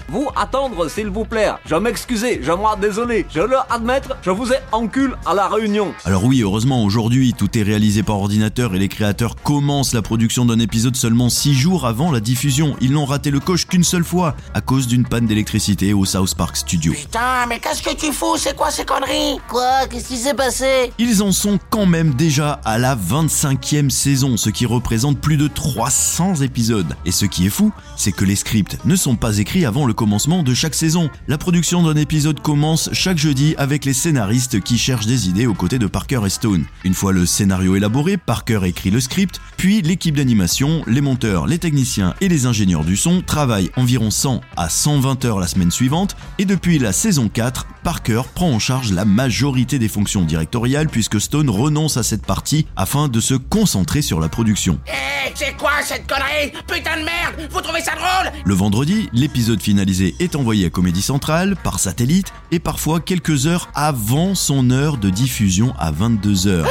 Attendre, 0.45 0.89
s'il 0.91 1.09
vous 1.09 1.25
plaît. 1.25 1.51
Je 1.65 1.75
m'excuse, 1.75 2.27
je 2.43 2.53
moi 2.53 2.77
désolé. 2.81 3.27
Je 3.35 3.41
le 3.41 3.57
admettre, 3.71 4.17
je 4.23 4.31
vous 4.31 4.53
ai 4.53 4.59
encul 4.73 5.17
à 5.25 5.33
la 5.33 5.49
réunion. 5.49 5.95
Alors 6.05 6.25
oui, 6.25 6.43
heureusement, 6.43 6.85
aujourd'hui, 6.85 7.33
tout 7.33 7.59
est 7.59 7.63
réalisé 7.63 8.03
par 8.03 8.17
ordinateur 8.17 8.75
et 8.75 8.79
les 8.79 8.89
créateurs 8.89 9.37
commencent 9.37 9.95
la 9.95 10.03
production 10.03 10.45
d'un 10.45 10.59
épisode 10.59 10.97
seulement 10.97 11.31
6 11.31 11.55
jours 11.55 11.87
avant 11.87 12.13
la 12.13 12.21
diffusion. 12.21 12.77
Ils 12.83 12.93
n'ont 12.93 13.07
raté 13.07 13.31
le 13.31 13.41
coche 13.41 13.67
qu'une 13.67 13.85
seule 13.85 14.05
fois, 14.05 14.37
à 14.53 14.61
cause 14.61 14.87
d'une 14.87 15.07
panne 15.07 15.27
d'électricité 15.27 15.95
au 15.95 16.05
South 16.05 16.35
Park 16.35 16.59
Studio. 16.59 16.93
Putain, 16.93 17.47
mais 17.49 17.59
qu'est-ce 17.59 17.83
que 17.83 17.95
tu 17.95 18.13
fous? 18.13 18.37
C'est 18.37 18.55
quoi 18.55 18.71
ces 18.71 18.85
conneries? 18.85 19.39
Quoi? 19.49 19.87
Qu'est-ce 19.91 20.09
qui 20.09 20.19
s'est 20.19 20.35
passé? 20.35 20.93
Ils 20.99 21.23
en 21.23 21.33
sont 21.33 21.59
quand 21.71 21.87
même 21.87 22.13
déjà 22.15 22.61
à 22.65 22.77
la 22.77 22.95
25e 22.95 23.89
saison, 23.89 24.37
ce 24.37 24.51
qui 24.51 24.67
représente 24.67 25.19
plus 25.19 25.39
de 25.39 25.49
300 25.49 26.43
épisodes. 26.43 26.95
Et 27.07 27.13
ce 27.13 27.25
qui 27.25 27.47
est 27.47 27.51
fou, 27.51 27.73
c'est 27.97 28.13
que 28.13 28.25
les 28.27 28.37
scripts 28.37 28.79
ne 28.85 28.97
sont 28.97 29.17
pas 29.17 29.39
écrits 29.39 29.65
avant 29.65 29.87
le 29.87 29.95
commencement 29.95 30.34
de 30.43 30.55
chaque 30.55 30.75
saison. 30.75 31.11
La 31.29 31.39
production 31.39 31.83
d'un 31.83 31.95
épisode 31.95 32.41
commence 32.41 32.91
chaque 32.93 33.19
jeudi 33.19 33.55
avec 33.59 33.85
les 33.85 33.93
scénaristes 33.93 34.61
qui 34.61 34.79
cherchent 34.79 35.07
des 35.07 35.29
idées 35.29 35.47
aux 35.47 35.55
côtés 35.55 35.79
de 35.79 35.87
Parker 35.87 36.21
et 36.27 36.31
Stone. 36.31 36.65
Une 36.85 36.95
fois 36.95 37.13
le 37.13 37.27
scénario 37.27 37.77
élaboré, 37.77 38.17
Parker 38.17 38.61
écrit 38.65 38.91
le 38.91 39.01
script, 39.01 39.41
puis 39.57 39.83
l'équipe 39.83 40.17
d'animation, 40.17 40.83
les 40.87 41.01
monteurs, 41.01 41.47
les 41.47 41.59
techniciens 41.59 42.15
et 42.21 42.29
les 42.29 42.47
ingénieurs 42.47 42.85
du 42.85 42.97
son 42.97 43.23
travaillent 43.23 43.71
environ 43.77 44.11
100 44.11 44.41
à 44.57 44.69
120 44.69 45.25
heures 45.25 45.39
la 45.39 45.47
semaine 45.47 45.71
suivante, 45.71 46.17
et 46.39 46.45
depuis 46.45 46.79
la 46.79 46.93
saison 46.93 47.29
4, 47.29 47.67
Parker 47.85 48.23
prend 48.35 48.51
en 48.51 48.59
charge 48.59 48.93
la 48.93 49.05
majorité 49.05 49.79
des 49.79 49.89
fonctions 49.89 50.23
directoriales 50.23 50.89
puisque 50.89 51.21
Stone 51.21 51.51
renonce 51.51 51.99
à 51.99 52.03
cette 52.03 52.25
partie 52.25 52.67
afin 52.77 53.09
de 53.09 53.21
se 53.21 53.35
concentrer 53.35 54.01
sur 54.01 54.21
la 54.21 54.31
production. 54.31 54.81
Hé, 54.87 55.33
c'est 55.35 55.55
quoi 55.59 55.71
cette 55.85 56.07
connerie? 56.07 56.51
Putain 56.67 56.99
de 56.99 57.05
merde 57.05 57.49
Vous 57.51 57.61
trouvez 57.61 57.83
ça 57.83 57.93
drôle 57.93 58.33
Le 58.43 58.55
vendredi, 58.55 59.11
l'épisode 59.13 59.61
finalisé 59.61 60.15
est 60.19 60.35
envoyé 60.35 60.65
à 60.65 60.71
Comédie 60.71 61.03
Centrale 61.03 61.57
par 61.63 61.79
satellite 61.79 62.33
et 62.51 62.59
parfois 62.59 63.01
quelques 63.01 63.47
heures 63.47 63.69
avant 63.75 64.35
son 64.35 64.71
heure 64.71 64.97
de 64.97 65.11
diffusion 65.11 65.75
à 65.79 65.93
22h. 65.93 66.65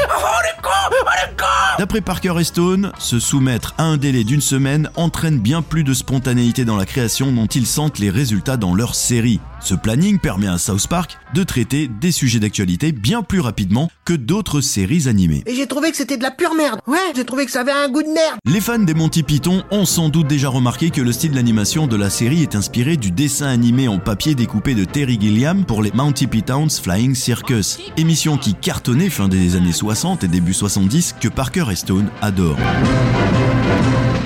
D'après 1.77 2.01
Parker 2.01 2.36
et 2.39 2.44
Stone, 2.44 2.92
se 3.00 3.19
soumettre 3.19 3.74
à 3.77 3.83
un 3.83 3.98
délai 3.98 4.24
d'une 4.24 4.42
semaine 4.42 4.89
entraîne 4.95 5.39
bien 5.39 5.62
plus 5.62 5.83
de 5.83 5.94
spontanéité 5.94 6.66
dans 6.66 6.78
la 6.78 6.85
création 6.85 7.31
dont 7.31 7.47
ils 7.47 7.66
sentent 7.66 7.99
les 7.99 8.09
résultats 8.09 8.57
dans 8.57 8.76
leur 8.76 8.95
série. 8.95 9.40
Ce 9.63 9.75
planning 9.75 10.19
permet 10.19 10.47
à 10.47 10.57
South 10.57 10.87
Park 10.87 11.17
de 11.33 11.41
traiter 11.43 11.87
des 11.87 12.11
sujets 12.11 12.39
d'actualité 12.39 12.91
bien 12.91 13.21
plus 13.21 13.39
rapidement 13.39 13.89
que 14.03 14.11
d'autres 14.11 14.59
séries 14.59 15.07
animées. 15.07 15.41
Et 15.45 15.55
j'ai 15.55 15.67
trouvé 15.67 15.89
que 15.89 15.95
c'était 15.95 16.17
de 16.17 16.23
la 16.23 16.31
pure 16.31 16.53
merde. 16.53 16.81
Ouais, 16.85 16.97
j'ai 17.15 17.23
trouvé 17.23 17.45
que 17.45 17.51
ça 17.51 17.61
avait 17.61 17.71
un 17.71 17.87
goût 17.87 18.03
de 18.03 18.09
merde. 18.09 18.39
Les 18.45 18.59
fans 18.59 18.79
des 18.79 18.93
Monty 18.93 19.23
Python 19.23 19.63
ont 19.71 19.85
sans 19.85 20.09
doute 20.09 20.27
déjà 20.27 20.49
remarqué 20.49 20.89
que 20.89 20.99
le 20.99 21.13
style 21.13 21.31
d'animation 21.31 21.87
de 21.87 21.95
la 21.95 22.09
série 22.09 22.41
est 22.41 22.55
inspiré 22.55 22.97
du 22.97 23.11
dessin 23.11 23.47
animé 23.47 23.87
en 23.87 23.99
papier 23.99 24.35
découpé 24.35 24.75
de 24.75 24.83
Terry 24.83 25.17
Gilliam 25.17 25.63
pour 25.63 25.81
les 25.81 25.93
Monty 25.93 26.27
Python's 26.27 26.81
Flying 26.81 27.15
Circus, 27.15 27.79
émission 27.95 28.37
qui 28.37 28.55
cartonnait 28.55 29.09
fin 29.09 29.29
des 29.29 29.55
années 29.55 29.71
60 29.71 30.25
et 30.25 30.27
début 30.27 30.53
70 30.53 31.15
que 31.21 31.29
Parker 31.29 31.67
et 31.71 31.77
Stone 31.77 32.09
adorent. 32.21 32.59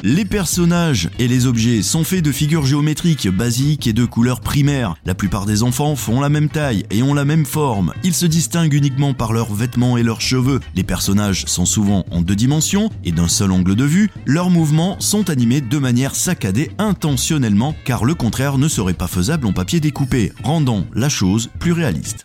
Les 0.04 0.26
personnages 0.26 1.10
et 1.20 1.28
les 1.28 1.48
objets 1.48 1.82
sont 1.82 2.04
faits 2.04 2.24
de 2.24 2.32
figures 2.32 2.66
géométriques 2.66 3.28
basiques 3.28 3.88
et 3.88 3.94
de 3.94 4.06
couleurs 4.06 4.42
primaires. 4.42 4.96
La 5.06 5.16
plupart 5.28 5.46
des 5.46 5.62
enfants 5.62 5.98
font 5.98 6.22
la 6.22 6.30
même 6.30 6.48
taille 6.48 6.86
et 6.90 7.04
ont 7.04 7.14
la 7.14 7.26
même 7.26 7.46
forme. 7.46 7.94
Ils 8.02 8.14
se 8.14 8.26
distinguent 8.26 8.74
uniquement 8.74 9.14
par 9.14 9.34
leurs 9.34 9.54
vêtements 9.54 9.98
et 9.98 10.04
leurs 10.04 10.22
cheveux. 10.22 10.62
Les 10.74 10.86
personnages 10.86 11.44
sont 11.48 11.66
souvent 11.66 12.06
en 12.12 12.22
deux 12.22 12.38
dimensions 12.38 12.90
et 13.04 13.12
d'un 13.12 13.28
seul 13.28 13.52
angle 13.52 13.76
de 13.76 13.84
vue. 13.84 14.10
Leurs 14.26 14.50
mouvements 14.50 14.96
sont 15.02 15.30
animés 15.30 15.60
de 15.60 15.78
manière 15.80 16.16
saccadée 16.16 16.72
intentionnellement 16.78 17.76
car 17.84 18.06
le 18.06 18.14
contraire 18.14 18.58
ne 18.58 18.70
serait 18.70 18.94
pas 18.94 19.08
faisable 19.08 19.48
en 19.48 19.52
papier 19.52 19.82
découpé, 19.82 20.32
rendant 20.46 20.86
la 20.94 21.10
chose 21.10 21.50
plus 21.60 21.74
réaliste. 21.74 22.24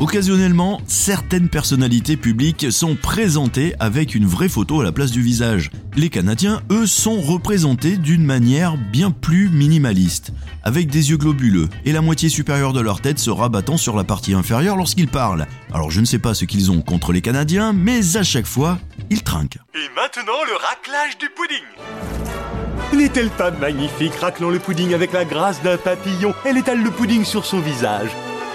Occasionnellement, 0.00 0.80
certaines 0.86 1.50
personnalités 1.50 2.16
publiques 2.16 2.72
sont 2.72 2.96
présentées 2.96 3.74
avec 3.78 4.14
une 4.14 4.24
vraie 4.24 4.48
photo 4.48 4.80
à 4.80 4.84
la 4.84 4.92
place 4.92 5.10
du 5.10 5.20
visage. 5.20 5.70
Les 5.94 6.08
Canadiens, 6.08 6.62
eux, 6.70 6.86
sont 6.86 7.20
représentés 7.20 7.98
d'une 7.98 8.24
manière 8.24 8.78
bien 8.78 9.10
plus 9.10 9.50
minimaliste, 9.50 10.32
avec 10.62 10.88
des 10.88 11.10
yeux 11.10 11.18
globuleux 11.18 11.68
et 11.84 11.92
la 11.92 12.00
moitié 12.00 12.30
supérieure 12.30 12.72
de 12.72 12.80
leur 12.80 13.02
tête 13.02 13.18
se 13.18 13.28
rabattant 13.28 13.76
sur 13.76 13.94
la 13.94 14.04
partie 14.04 14.32
inférieure 14.32 14.78
lorsqu'ils 14.78 15.06
parlent. 15.06 15.46
Alors 15.70 15.90
je 15.90 16.00
ne 16.00 16.06
sais 16.06 16.18
pas 16.18 16.32
ce 16.32 16.46
qu'ils 16.46 16.70
ont 16.70 16.80
contre 16.80 17.12
les 17.12 17.20
Canadiens, 17.20 17.74
mais 17.74 18.16
à 18.16 18.22
chaque 18.22 18.46
fois, 18.46 18.78
ils 19.10 19.22
trinquent. 19.22 19.58
Et 19.74 19.94
maintenant 19.94 20.32
le 20.46 20.56
raclage 20.56 21.18
du 21.18 21.28
pudding 21.28 22.98
N'est-elle 22.98 23.28
pas 23.28 23.50
magnifique, 23.50 24.14
raclant 24.14 24.48
le 24.48 24.60
pudding 24.60 24.94
avec 24.94 25.12
la 25.12 25.26
grâce 25.26 25.62
d'un 25.62 25.76
papillon? 25.76 26.32
Elle 26.46 26.56
étale 26.56 26.82
le 26.82 26.90
pudding 26.90 27.26
sur 27.26 27.44
son 27.44 27.60
visage. 27.60 28.08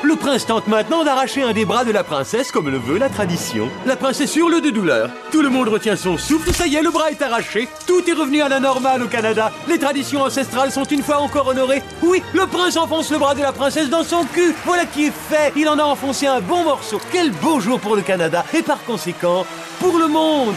Le 0.05 0.15
prince 0.15 0.45
tente 0.45 0.67
maintenant 0.67 1.03
d'arracher 1.03 1.41
un 1.41 1.51
des 1.51 1.65
bras 1.65 1.83
de 1.83 1.91
la 1.91 2.03
princesse 2.03 2.51
comme 2.51 2.69
le 2.69 2.77
veut 2.77 2.99
la 2.99 3.09
tradition. 3.09 3.71
La 3.87 3.95
princesse 3.95 4.35
hurle 4.35 4.61
de 4.61 4.69
douleur. 4.69 5.09
Tout 5.31 5.41
le 5.41 5.49
monde 5.49 5.67
retient 5.67 5.95
son 5.95 6.15
souffle, 6.15 6.53
ça 6.53 6.67
y 6.67 6.75
est, 6.75 6.83
le 6.83 6.91
bras 6.91 7.09
est 7.09 7.23
arraché. 7.23 7.67
Tout 7.87 8.07
est 8.07 8.13
revenu 8.13 8.43
à 8.43 8.47
la 8.47 8.59
normale 8.59 9.01
au 9.01 9.07
Canada. 9.07 9.51
Les 9.67 9.79
traditions 9.79 10.21
ancestrales 10.21 10.71
sont 10.71 10.83
une 10.83 11.01
fois 11.01 11.17
encore 11.17 11.47
honorées. 11.47 11.81
Oui, 12.03 12.21
le 12.35 12.45
prince 12.45 12.77
enfonce 12.77 13.09
le 13.09 13.17
bras 13.17 13.33
de 13.33 13.41
la 13.41 13.51
princesse 13.51 13.89
dans 13.89 14.03
son 14.03 14.25
cul. 14.25 14.53
Voilà 14.63 14.85
qui 14.85 15.05
est 15.05 15.11
fait. 15.11 15.51
Il 15.55 15.67
en 15.67 15.79
a 15.79 15.83
enfoncé 15.83 16.27
un 16.27 16.39
bon 16.39 16.63
morceau. 16.63 17.01
Quel 17.11 17.31
beau 17.31 17.59
jour 17.59 17.79
pour 17.79 17.95
le 17.95 18.03
Canada 18.03 18.45
et 18.53 18.61
par 18.61 18.83
conséquent 18.83 19.43
pour 19.79 19.97
le 19.97 20.07
monde. 20.07 20.53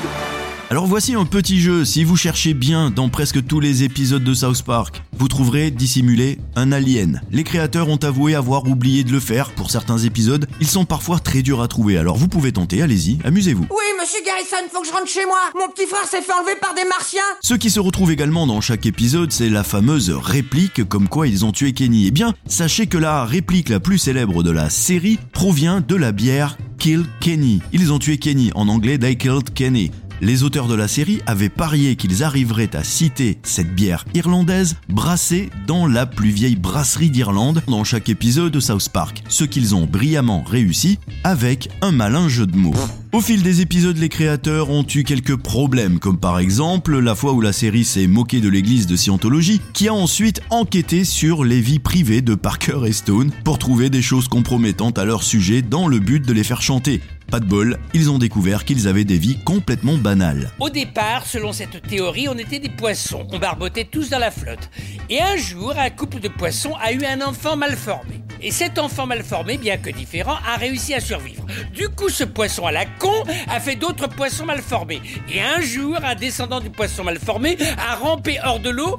Alors 0.71 0.87
voici 0.87 1.15
un 1.15 1.25
petit 1.25 1.61
jeu, 1.61 1.87
si 1.87 2.05
vous 2.05 2.19
cherchez 2.19 2.53
bien 2.53 2.91
dans 2.91 3.09
presque 3.09 3.43
tous 3.47 3.59
les 3.59 3.85
épisodes 3.85 4.23
de 4.23 4.35
South 4.35 4.61
Park, 4.61 5.03
vous 5.17 5.27
trouverez 5.27 5.71
dissimulé 5.71 6.39
un 6.57 6.73
alien. 6.73 7.23
Les 7.31 7.43
créateurs 7.43 7.89
ont 7.89 7.97
avoué 7.97 8.35
avoir 8.35 8.69
oublié 8.69 9.03
de 9.03 9.11
le 9.11 9.19
faire 9.19 9.53
pour 9.53 9.71
certains 9.71 9.97
épisodes, 9.97 10.47
ils 10.61 10.67
sont 10.69 10.85
parfois 10.85 11.21
très 11.21 11.41
durs 11.41 11.63
à 11.63 11.69
trouver, 11.69 11.97
alors 11.97 12.19
vous 12.19 12.29
pouvez 12.29 12.53
tenter, 12.53 12.83
allez-y, 12.83 13.19
amusez-vous. 13.25 13.67
Oui, 13.71 13.85
monsieur 13.99 14.21
Garrison, 14.27 14.69
faut 14.71 14.83
que 14.83 14.89
je 14.89 14.93
rentre 14.93 15.09
chez 15.09 15.25
moi. 15.25 15.39
Mon 15.59 15.73
petit 15.73 15.87
frère 15.87 16.05
s'est 16.05 16.21
fait 16.21 16.35
enlever 16.39 16.57
par 16.61 16.75
des 16.75 16.85
martiens. 16.85 17.23
Ce 17.41 17.55
qui 17.55 17.71
se 17.71 17.81
retrouve 17.81 18.13
également 18.13 18.47
dans 18.47 18.61
chaque 18.61 18.85
épisode, 18.85 19.33
c'est 19.33 19.49
la 19.49 19.65
fameuse 19.65 20.11
réplique 20.11 20.87
comme 20.87 21.09
quoi 21.09 21.29
ils 21.29 21.47
ont 21.47 21.53
tué 21.53 21.73
Kenny. 21.73 22.09
Eh 22.09 22.11
bien, 22.11 22.35
sachez 22.47 22.89
que 22.89 22.99
la 22.99 23.25
réplique 23.25 23.71
la 23.71 23.81
plus 23.81 23.97
célèbre 23.97 24.43
de 24.43 24.51
la 24.51 24.69
série 24.69 25.19
provient 25.33 25.81
de 25.81 25.97
la 25.97 26.13
bière 26.13 26.59
Kill 26.79 27.07
Kenny. 27.21 27.63
Ils 27.73 27.91
ont 27.91 27.99
tué 27.99 28.19
Kenny, 28.19 28.51
en 28.55 28.69
anglais 28.69 28.99
They 28.99 29.17
Killed 29.17 29.55
Kenny. 29.55 29.91
Les 30.21 30.43
auteurs 30.43 30.67
de 30.67 30.75
la 30.75 30.89
série 30.89 31.21
avaient 31.27 31.49
parié 31.49 31.95
qu'ils 31.95 32.25
arriveraient 32.25 32.75
à 32.75 32.83
citer 32.83 33.39
cette 33.45 33.73
bière 33.73 34.05
irlandaise 34.15 34.77
brassée 34.89 35.49
dans 35.69 35.87
la 35.87 36.07
plus 36.07 36.31
vieille 36.31 36.57
brasserie 36.57 37.11
d'Irlande 37.11 37.63
dans 37.69 37.85
chaque 37.85 38.09
épisode 38.09 38.53
de 38.53 38.59
South 38.59 38.89
Park, 38.89 39.23
ce 39.29 39.45
qu'ils 39.45 39.77
ont 39.77 39.87
brillamment 39.87 40.43
réussi 40.43 40.99
avec 41.23 41.69
un 41.83 41.93
malin 41.93 42.29
jeu 42.29 42.47
de 42.47 42.57
mots. 42.57 42.75
Au 43.13 43.21
fil 43.21 43.43
des 43.43 43.61
épisodes, 43.61 43.97
les 43.97 44.09
créateurs 44.09 44.71
ont 44.71 44.85
eu 44.93 45.05
quelques 45.05 45.37
problèmes, 45.37 46.01
comme 46.01 46.19
par 46.19 46.41
exemple 46.41 46.99
la 46.99 47.15
fois 47.15 47.33
où 47.33 47.41
la 47.41 47.53
série 47.53 47.85
s'est 47.85 48.09
moquée 48.09 48.41
de 48.41 48.49
l'église 48.49 48.89
de 48.89 48.97
Scientologie, 48.97 49.63
qui 49.73 49.89
a 49.89 49.95
ensuite 49.95 50.43
enquêté 50.51 51.05
sur 51.05 51.45
les 51.45 51.61
vies 51.61 51.79
privées 51.79 52.23
de 52.23 52.35
Parker 52.35 52.81
et 52.87 52.93
Stone 52.93 53.31
pour 53.45 53.59
trouver 53.59 53.89
des 53.89 54.03
choses 54.03 54.27
compromettantes 54.27 54.99
à 54.99 55.05
leur 55.05 55.23
sujet 55.23 55.63
dans 55.63 55.87
le 55.87 56.01
but 56.01 56.27
de 56.27 56.33
les 56.33 56.45
faire 56.45 56.61
chanter. 56.61 57.01
Pas 57.31 57.41
de 57.41 57.45
bol, 57.45 57.79
ils 57.93 58.11
ont 58.11 58.17
découvert 58.17 58.65
qu'ils 58.65 58.89
avaient 58.89 59.05
des 59.05 59.19
vies 59.19 59.39
complètement 59.45 59.99
banales. 59.99 60.51
Au 60.61 60.71
départ, 60.71 61.27
selon 61.27 61.53
cette 61.53 61.83
théorie, 61.83 62.27
on 62.27 62.39
était 62.39 62.59
des 62.59 62.71
poissons, 62.71 63.27
on 63.31 63.39
barbotait 63.39 63.85
tous 63.85 64.09
dans 64.09 64.19
la 64.19 64.31
flotte. 64.31 64.71
Et 65.11 65.21
un 65.21 65.37
jour, 65.37 65.75
un 65.77 65.91
couple 65.91 66.21
de 66.21 66.29
poissons 66.29 66.75
a 66.83 66.93
eu 66.93 67.05
un 67.05 67.21
enfant 67.21 67.55
mal 67.55 67.77
formé. 67.77 68.23
Et 68.41 68.51
cet 68.51 68.79
enfant 68.79 69.07
mal 69.07 69.23
formé, 69.23 69.59
bien 69.59 69.77
que 69.77 69.91
différent, 69.91 70.37
a 70.47 70.57
réussi 70.57 70.95
à 70.95 71.01
survivre. 71.01 71.45
Du 71.75 71.91
coup, 71.91 72.09
ce 72.09 72.25
poisson 72.25 72.65
à 72.65 72.73
la 72.73 72.87
con 72.87 73.25
a 73.49 73.61
fait 73.61 73.77
d'autres 73.77 74.09
poissons 74.09 74.47
mal 74.47 74.63
formés. 74.63 75.03
Et 75.31 75.43
un 75.43 75.61
jour, 75.61 75.99
un 76.03 76.15
descendant 76.15 76.61
du 76.61 76.71
poisson 76.71 77.05
mal 77.05 77.19
formé 77.19 77.59
a 77.91 77.97
rampé 77.97 78.39
hors 78.43 78.61
de 78.61 78.71
l'eau 78.71 78.99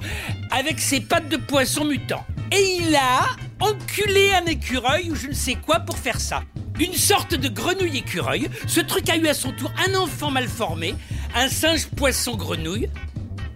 avec 0.52 0.80
ses 0.80 1.02
pattes 1.02 1.30
de 1.30 1.38
poisson 1.38 1.84
mutant. 1.84 2.24
Et 2.52 2.78
il 2.82 2.96
a 2.96 3.26
enculé 3.60 4.34
un 4.34 4.46
écureuil 4.46 5.10
ou 5.10 5.16
je 5.16 5.30
ne 5.30 5.34
sais 5.34 5.56
quoi 5.56 5.80
pour 5.80 5.98
faire 5.98 6.20
ça 6.20 6.44
une 6.80 6.94
sorte 6.94 7.36
de 7.36 7.50
grenouille 7.50 7.98
écureuil. 7.98 8.50
Ce 8.68 8.80
truc 8.80 9.10
a 9.10 9.18
eu 9.18 9.28
à 9.28 9.34
son 9.34 9.52
tour 9.52 9.72
un 9.88 9.96
enfant 9.96 10.32
mal 10.32 10.48
formé, 10.48 10.96
un 11.36 11.50
singe 11.50 11.88
poisson 11.88 12.36
grenouille. 12.36 12.90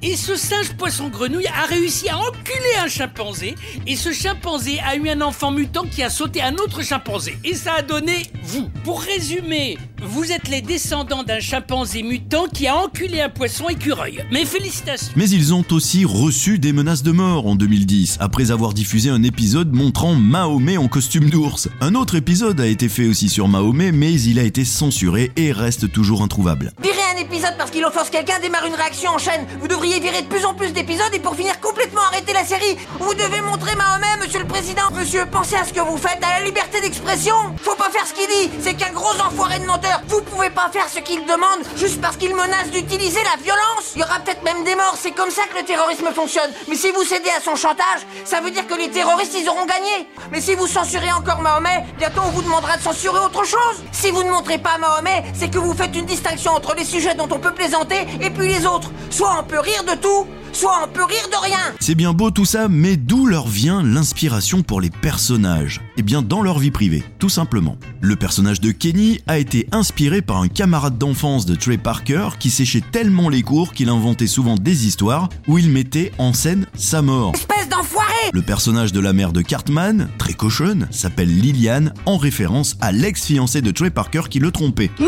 Et 0.01 0.17
ce 0.17 0.35
singe 0.35 0.73
poisson 0.73 1.07
grenouille 1.07 1.47
a 1.47 1.65
réussi 1.65 2.09
à 2.09 2.17
enculer 2.17 2.75
un 2.77 2.89
chimpanzé. 2.89 3.55
Et 3.87 3.95
ce 3.95 4.11
chimpanzé 4.11 4.79
a 4.85 4.97
eu 4.97 5.07
un 5.07 5.21
enfant 5.21 5.51
mutant 5.51 5.83
qui 5.83 6.03
a 6.03 6.09
sauté 6.09 6.41
un 6.41 6.55
autre 6.55 6.83
chimpanzé. 6.83 7.37
Et 7.45 7.55
ça 7.55 7.75
a 7.75 7.81
donné 7.81 8.23
vous. 8.43 8.69
Pour 8.83 9.01
résumer, 9.01 9.77
vous 10.05 10.31
êtes 10.31 10.49
les 10.49 10.61
descendants 10.61 11.23
d'un 11.23 11.39
chimpanzé 11.39 12.03
mutant 12.03 12.45
qui 12.51 12.67
a 12.67 12.75
enculé 12.75 13.21
un 13.21 13.29
poisson 13.29 13.69
écureuil. 13.69 14.23
Mes 14.31 14.45
félicitations. 14.45 15.13
Mais 15.15 15.29
ils 15.29 15.53
ont 15.53 15.63
aussi 15.71 16.05
reçu 16.05 16.59
des 16.59 16.73
menaces 16.73 17.03
de 17.03 17.11
mort 17.11 17.47
en 17.47 17.55
2010, 17.55 18.17
après 18.19 18.51
avoir 18.51 18.73
diffusé 18.73 19.09
un 19.09 19.23
épisode 19.23 19.73
montrant 19.73 20.15
Mahomet 20.15 20.77
en 20.77 20.87
costume 20.87 21.29
d'ours. 21.29 21.69
Un 21.81 21.95
autre 21.95 22.15
épisode 22.15 22.59
a 22.59 22.67
été 22.67 22.89
fait 22.89 23.07
aussi 23.07 23.29
sur 23.29 23.47
Mahomet, 23.47 23.91
mais 23.91 24.13
il 24.13 24.39
a 24.39 24.43
été 24.43 24.65
censuré 24.65 25.31
et 25.35 25.51
reste 25.51 25.91
toujours 25.91 26.21
introuvable. 26.21 26.73
Virer 26.81 26.97
un 27.15 27.21
épisode 27.21 27.55
parce 27.57 27.71
qu'il 27.71 27.85
offense 27.85 28.09
quelqu'un 28.09 28.39
démarre 28.39 28.65
une 28.65 28.75
réaction 28.75 29.11
en 29.11 29.17
chaîne. 29.17 29.45
Vous 29.61 29.67
devriez 29.67 29.99
virer 29.99 30.21
de 30.21 30.27
plus 30.27 30.45
en 30.45 30.53
plus 30.53 30.73
d'épisodes 30.73 31.13
et 31.13 31.19
pour 31.19 31.35
finir 31.35 31.59
complètement 31.59 32.01
arrêter 32.11 32.33
la 32.33 32.43
série. 32.43 32.77
Vous 32.99 33.13
devez 33.13 33.41
montrer 33.41 33.75
Mahomet, 33.75 34.17
monsieur 34.21 34.39
le 34.39 34.47
président. 34.47 34.91
Monsieur, 34.93 35.25
pensez 35.31 35.55
à 35.55 35.63
ce 35.63 35.73
que 35.73 35.79
vous 35.79 35.97
faites, 35.97 36.23
à 36.23 36.39
la 36.39 36.45
liberté 36.45 36.81
d'expression. 36.81 37.35
Faut 37.61 37.75
pas 37.75 37.89
faire 37.89 38.05
ce 38.05 38.13
qu'il 38.13 38.27
dit, 38.27 38.51
c'est 38.61 38.73
qu'un 38.73 38.91
gros 38.91 39.13
enfoiré 39.21 39.59
de 39.59 39.65
menteur. 39.65 39.92
Vous 40.07 40.21
pouvez 40.21 40.49
pas 40.49 40.69
faire 40.71 40.87
ce 40.89 40.99
qu'il 40.99 41.25
demande 41.25 41.61
juste 41.75 42.01
parce 42.01 42.17
qu'il 42.17 42.35
menace 42.35 42.69
d'utiliser 42.71 43.19
la 43.23 43.41
violence. 43.41 43.93
Il 43.95 44.01
y 44.01 44.03
aura 44.03 44.19
peut-être 44.19 44.43
même 44.43 44.63
des 44.63 44.75
morts, 44.75 44.95
c'est 44.99 45.11
comme 45.11 45.31
ça 45.31 45.43
que 45.51 45.57
le 45.59 45.65
terrorisme 45.65 46.11
fonctionne. 46.13 46.51
Mais 46.67 46.75
si 46.75 46.91
vous 46.91 47.03
cédez 47.03 47.29
à 47.29 47.41
son 47.41 47.55
chantage, 47.55 48.01
ça 48.25 48.41
veut 48.41 48.51
dire 48.51 48.67
que 48.67 48.75
les 48.75 48.89
terroristes, 48.89 49.35
ils 49.39 49.47
auront 49.49 49.65
gagné. 49.65 50.07
Mais 50.31 50.41
si 50.41 50.55
vous 50.55 50.67
censurez 50.67 51.11
encore 51.11 51.41
Mahomet, 51.41 51.85
bientôt 51.97 52.21
on 52.25 52.31
vous 52.31 52.41
demandera 52.41 52.77
de 52.77 52.81
censurer 52.81 53.19
autre 53.19 53.43
chose. 53.45 53.83
Si 53.91 54.11
vous 54.11 54.23
ne 54.23 54.29
montrez 54.29 54.57
pas 54.57 54.77
Mahomet, 54.77 55.23
c'est 55.33 55.49
que 55.49 55.59
vous 55.59 55.73
faites 55.73 55.95
une 55.95 56.05
distinction 56.05 56.51
entre 56.51 56.75
les 56.75 56.85
sujets 56.85 57.15
dont 57.15 57.27
on 57.31 57.39
peut 57.39 57.53
plaisanter 57.53 58.07
et 58.21 58.29
puis 58.29 58.47
les 58.47 58.65
autres. 58.65 58.89
Soit 59.09 59.35
on 59.39 59.43
peut 59.43 59.59
rire 59.59 59.83
de 59.83 59.95
tout, 59.95 60.27
soit 60.53 60.83
on 60.83 60.87
peut 60.87 61.03
rire 61.03 61.27
de 61.31 61.43
rien. 61.43 61.59
C'est 61.79 61.95
bien 61.95 62.13
beau 62.13 62.31
tout 62.31 62.45
ça, 62.45 62.67
mais 62.69 62.95
d'où 62.95 63.25
leur 63.25 63.47
vient 63.47 63.83
l'inspiration 63.83 64.63
pour 64.63 64.81
les 64.81 64.89
personnages? 64.89 65.81
Eh 65.97 66.01
bien 66.01 66.21
dans 66.21 66.41
leur 66.41 66.59
vie 66.59 66.71
privée, 66.71 67.03
tout 67.19 67.29
simplement. 67.29 67.77
Le 68.01 68.15
personnage 68.15 68.61
de 68.61 68.71
Kenny 68.71 69.21
a 69.27 69.37
été 69.37 69.67
inspiré 69.71 70.21
par 70.21 70.37
un 70.37 70.47
camarade 70.47 70.97
d'enfance 70.97 71.45
de 71.45 71.55
Trey 71.55 71.77
Parker 71.77 72.29
qui 72.39 72.49
séchait 72.49 72.83
tellement 72.91 73.29
les 73.29 73.41
cours 73.41 73.73
qu'il 73.73 73.89
inventait 73.89 74.27
souvent 74.27 74.55
des 74.55 74.87
histoires 74.87 75.29
où 75.47 75.57
il 75.57 75.69
mettait 75.69 76.11
en 76.17 76.33
scène 76.33 76.67
sa 76.75 77.01
mort. 77.01 77.33
Espèce 77.33 77.69
d'enfoiré 77.69 78.12
Le 78.33 78.41
personnage 78.41 78.91
de 78.91 78.99
la 78.99 79.13
mère 79.13 79.31
de 79.31 79.41
Cartman, 79.41 80.09
très 80.17 80.33
cochonne, 80.33 80.87
s'appelle 80.91 81.29
Liliane 81.29 81.93
en 82.05 82.17
référence 82.17 82.77
à 82.81 82.91
l'ex-fiancée 82.91 83.61
de 83.61 83.71
Trey 83.71 83.89
Parker 83.89 84.23
qui 84.29 84.39
le 84.39 84.51
trompait. 84.51 84.89
Non 84.99 85.07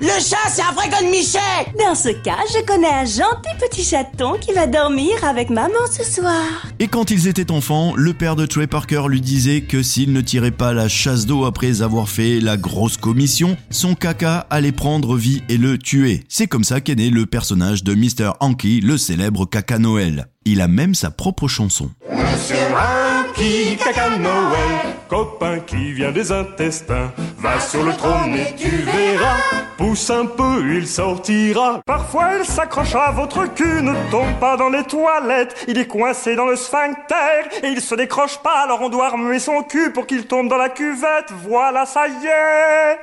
Le 0.00 0.08
chat, 0.08 0.36
c'est 0.48 0.62
un 0.62 0.72
vrai 0.72 0.88
de 0.88 1.10
Michel 1.10 1.40
Dans 1.78 1.94
ce 1.94 2.10
cas, 2.10 2.38
je 2.52 2.64
connais 2.66 2.92
un 2.92 3.04
gentil 3.04 3.54
petit 3.58 3.84
chaton 3.84 4.34
qui 4.40 4.52
va 4.52 4.66
dormir 4.66 5.12
avec 5.22 5.50
maman 5.50 5.72
ce 5.90 6.04
soir. 6.04 6.66
Et 6.78 6.88
quand 6.88 7.10
ils 7.10 7.28
étaient 7.28 7.50
enfants, 7.50 7.94
le 7.96 8.12
père 8.12 8.36
de 8.36 8.46
Trey 8.46 8.66
Parker 8.66 9.04
lui 9.08 9.20
disait 9.20 9.62
que 9.62 9.82
s'il 9.82 10.12
ne 10.12 10.20
tirait 10.20 10.50
pas 10.50 10.72
la 10.72 10.88
chasse 10.88 11.26
d'eau 11.26 11.44
après 11.44 11.82
avoir 11.82 12.08
fait 12.08 12.40
la 12.40 12.56
grosse 12.56 12.96
commission, 12.96 13.56
son 13.70 13.94
caca 13.94 14.46
allait 14.50 14.72
prendre 14.72 15.16
vie 15.16 15.42
et 15.48 15.56
le 15.56 15.78
tuer. 15.78 16.24
C'est 16.28 16.46
comme 16.46 16.64
ça 16.64 16.80
qu'est 16.80 16.96
né 16.96 17.10
le 17.10 17.26
personnage 17.26 17.84
de 17.84 17.94
Mr. 17.94 18.32
Hanky, 18.40 18.80
le 18.80 18.98
célèbre 18.98 19.46
caca 19.46 19.78
Noël. 19.78 20.26
Il 20.44 20.60
a 20.60 20.68
même 20.68 20.94
sa 20.94 21.10
propre 21.10 21.48
chanson. 21.48 21.90
Monsieur 22.14 22.56
Hanky, 22.56 23.76
caca 23.76 24.10
Noël, 24.10 24.94
copain 25.08 25.58
qui 25.60 25.92
vient 25.92 26.12
des 26.12 26.30
intestins, 26.30 27.12
va 27.38 27.58
sur 27.58 27.82
le 27.82 27.92
trône 27.92 28.34
et 28.34 28.54
tu 28.54 28.68
verras, 28.68 29.36
pousse 29.76 30.10
un 30.10 30.26
peu, 30.26 30.62
il 30.74 30.86
sortira. 30.86 31.80
Parfois 31.84 32.30
il 32.38 32.44
s'accroche 32.44 32.94
à 32.94 33.10
votre 33.10 33.52
cul, 33.54 33.82
ne 33.82 33.94
tombe 34.10 34.32
pas 34.40 34.56
dans 34.56 34.68
les 34.68 34.84
toilettes, 34.84 35.64
il 35.68 35.78
est 35.78 35.86
coincé 35.86 36.36
dans 36.36 36.46
le 36.46 36.56
sphincter 36.56 37.14
et 37.62 37.68
il 37.68 37.80
se 37.80 37.94
décroche 37.94 38.38
pas, 38.38 38.62
alors 38.62 38.80
on 38.82 38.88
doit 38.88 39.10
remuer 39.10 39.38
son 39.38 39.62
cul 39.62 39.90
pour 39.92 40.06
qu'il 40.06 40.26
tombe 40.26 40.48
dans 40.48 40.58
la 40.58 40.68
cuvette, 40.68 41.32
voilà 41.46 41.86
ça 41.86 42.06
y 42.06 42.26
est 42.26 42.98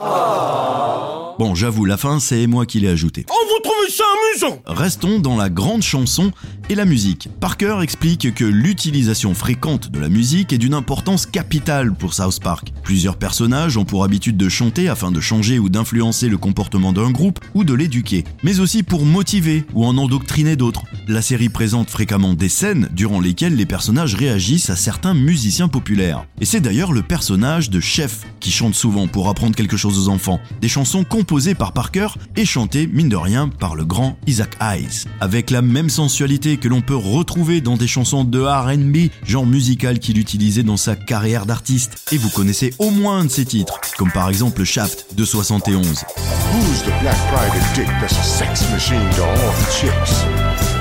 Bon, 0.00 1.54
j'avoue, 1.54 1.84
la 1.84 1.96
fin, 1.96 2.18
c'est 2.18 2.48
moi 2.48 2.66
qui 2.66 2.80
l'ai 2.80 2.88
ajouté. 2.88 3.24
Oh, 3.30 3.34
vous 3.48 3.62
trouvez 3.62 3.90
ça 3.90 4.02
amusant 4.32 4.60
Restons 4.66 5.20
dans 5.20 5.36
la 5.36 5.48
grande 5.48 5.82
chanson 5.82 6.32
et 6.68 6.74
la 6.74 6.84
musique. 6.84 7.28
Parker 7.38 7.78
explique 7.80 8.34
que 8.34 8.44
l'utilisation 8.44 9.34
fréquente 9.34 9.90
de 9.90 10.00
la 10.00 10.08
musique 10.08 10.52
est 10.52 10.58
d'une 10.58 10.74
importance 10.74 11.26
capitale 11.26 11.94
pour 11.94 12.12
South 12.12 12.40
Park. 12.42 12.72
Plusieurs 12.82 13.16
personnages 13.16 13.76
ont 13.76 13.84
pour 13.84 14.02
habitude 14.02 14.36
de 14.36 14.48
chanter 14.48 14.88
afin 14.88 15.12
de 15.12 15.20
changer 15.20 15.60
ou 15.60 15.68
d'influencer 15.68 16.28
le 16.28 16.38
comportement 16.38 16.92
d'un 16.92 17.12
groupe 17.12 17.38
ou 17.54 17.62
de 17.62 17.72
l'éduquer, 17.72 18.24
mais 18.42 18.58
aussi 18.58 18.82
pour 18.82 19.04
motiver 19.04 19.64
ou 19.74 19.86
en 19.86 19.96
endoctriner 19.96 20.56
d'autres. 20.56 20.82
La 21.06 21.22
série 21.22 21.48
présente 21.48 21.88
fréquemment 21.88 22.34
des 22.34 22.48
scènes 22.48 22.88
durant 22.92 23.20
lesquelles 23.20 23.54
les 23.54 23.64
personnages 23.64 24.16
réagissent 24.16 24.70
à 24.70 24.76
certains 24.76 25.14
musiciens 25.14 25.68
populaires. 25.68 26.26
Et 26.40 26.44
c'est 26.44 26.60
d'ailleurs 26.60 26.92
le 26.92 27.02
personnage 27.02 27.70
de 27.70 27.78
Chef 27.78 28.26
qui 28.40 28.50
chante 28.50 28.74
souvent 28.74 29.06
pour 29.06 29.28
apprendre 29.28 29.54
quelque 29.54 29.76
chose 29.76 29.87
aux 29.96 30.08
enfants. 30.08 30.40
Des 30.60 30.68
chansons 30.68 31.04
composées 31.04 31.54
par 31.54 31.72
Parker 31.72 32.08
et 32.36 32.44
chantées, 32.44 32.86
mine 32.86 33.08
de 33.08 33.16
rien, 33.16 33.48
par 33.48 33.74
le 33.74 33.84
grand 33.84 34.16
Isaac 34.26 34.56
Hayes. 34.60 35.04
Avec 35.20 35.50
la 35.50 35.62
même 35.62 35.88
sensualité 35.88 36.56
que 36.56 36.68
l'on 36.68 36.80
peut 36.80 36.96
retrouver 36.96 37.60
dans 37.60 37.76
des 37.76 37.86
chansons 37.86 38.24
de 38.24 38.40
RB, 38.40 39.10
genre 39.24 39.46
musical 39.46 39.98
qu'il 39.98 40.18
utilisait 40.18 40.62
dans 40.62 40.76
sa 40.76 40.96
carrière 40.96 41.46
d'artiste. 41.46 42.04
Et 42.12 42.18
vous 42.18 42.30
connaissez 42.30 42.74
au 42.78 42.90
moins 42.90 43.18
un 43.18 43.24
de 43.24 43.30
ses 43.30 43.44
titres, 43.44 43.80
comme 43.96 44.10
par 44.12 44.28
exemple 44.28 44.64
Shaft 44.64 45.14
de 45.16 45.24
71. 45.24 45.86
Who's 45.86 46.82
the 46.82 46.92
black 47.00 47.16
pride 47.32 47.52
dick 47.74 47.88
that's 48.00 48.18
a 48.18 48.22
sex 48.22 48.70
machine 48.70 49.08
to 49.16 49.22
all 49.22 49.36
the 49.36 49.70
chicks? 49.72 50.77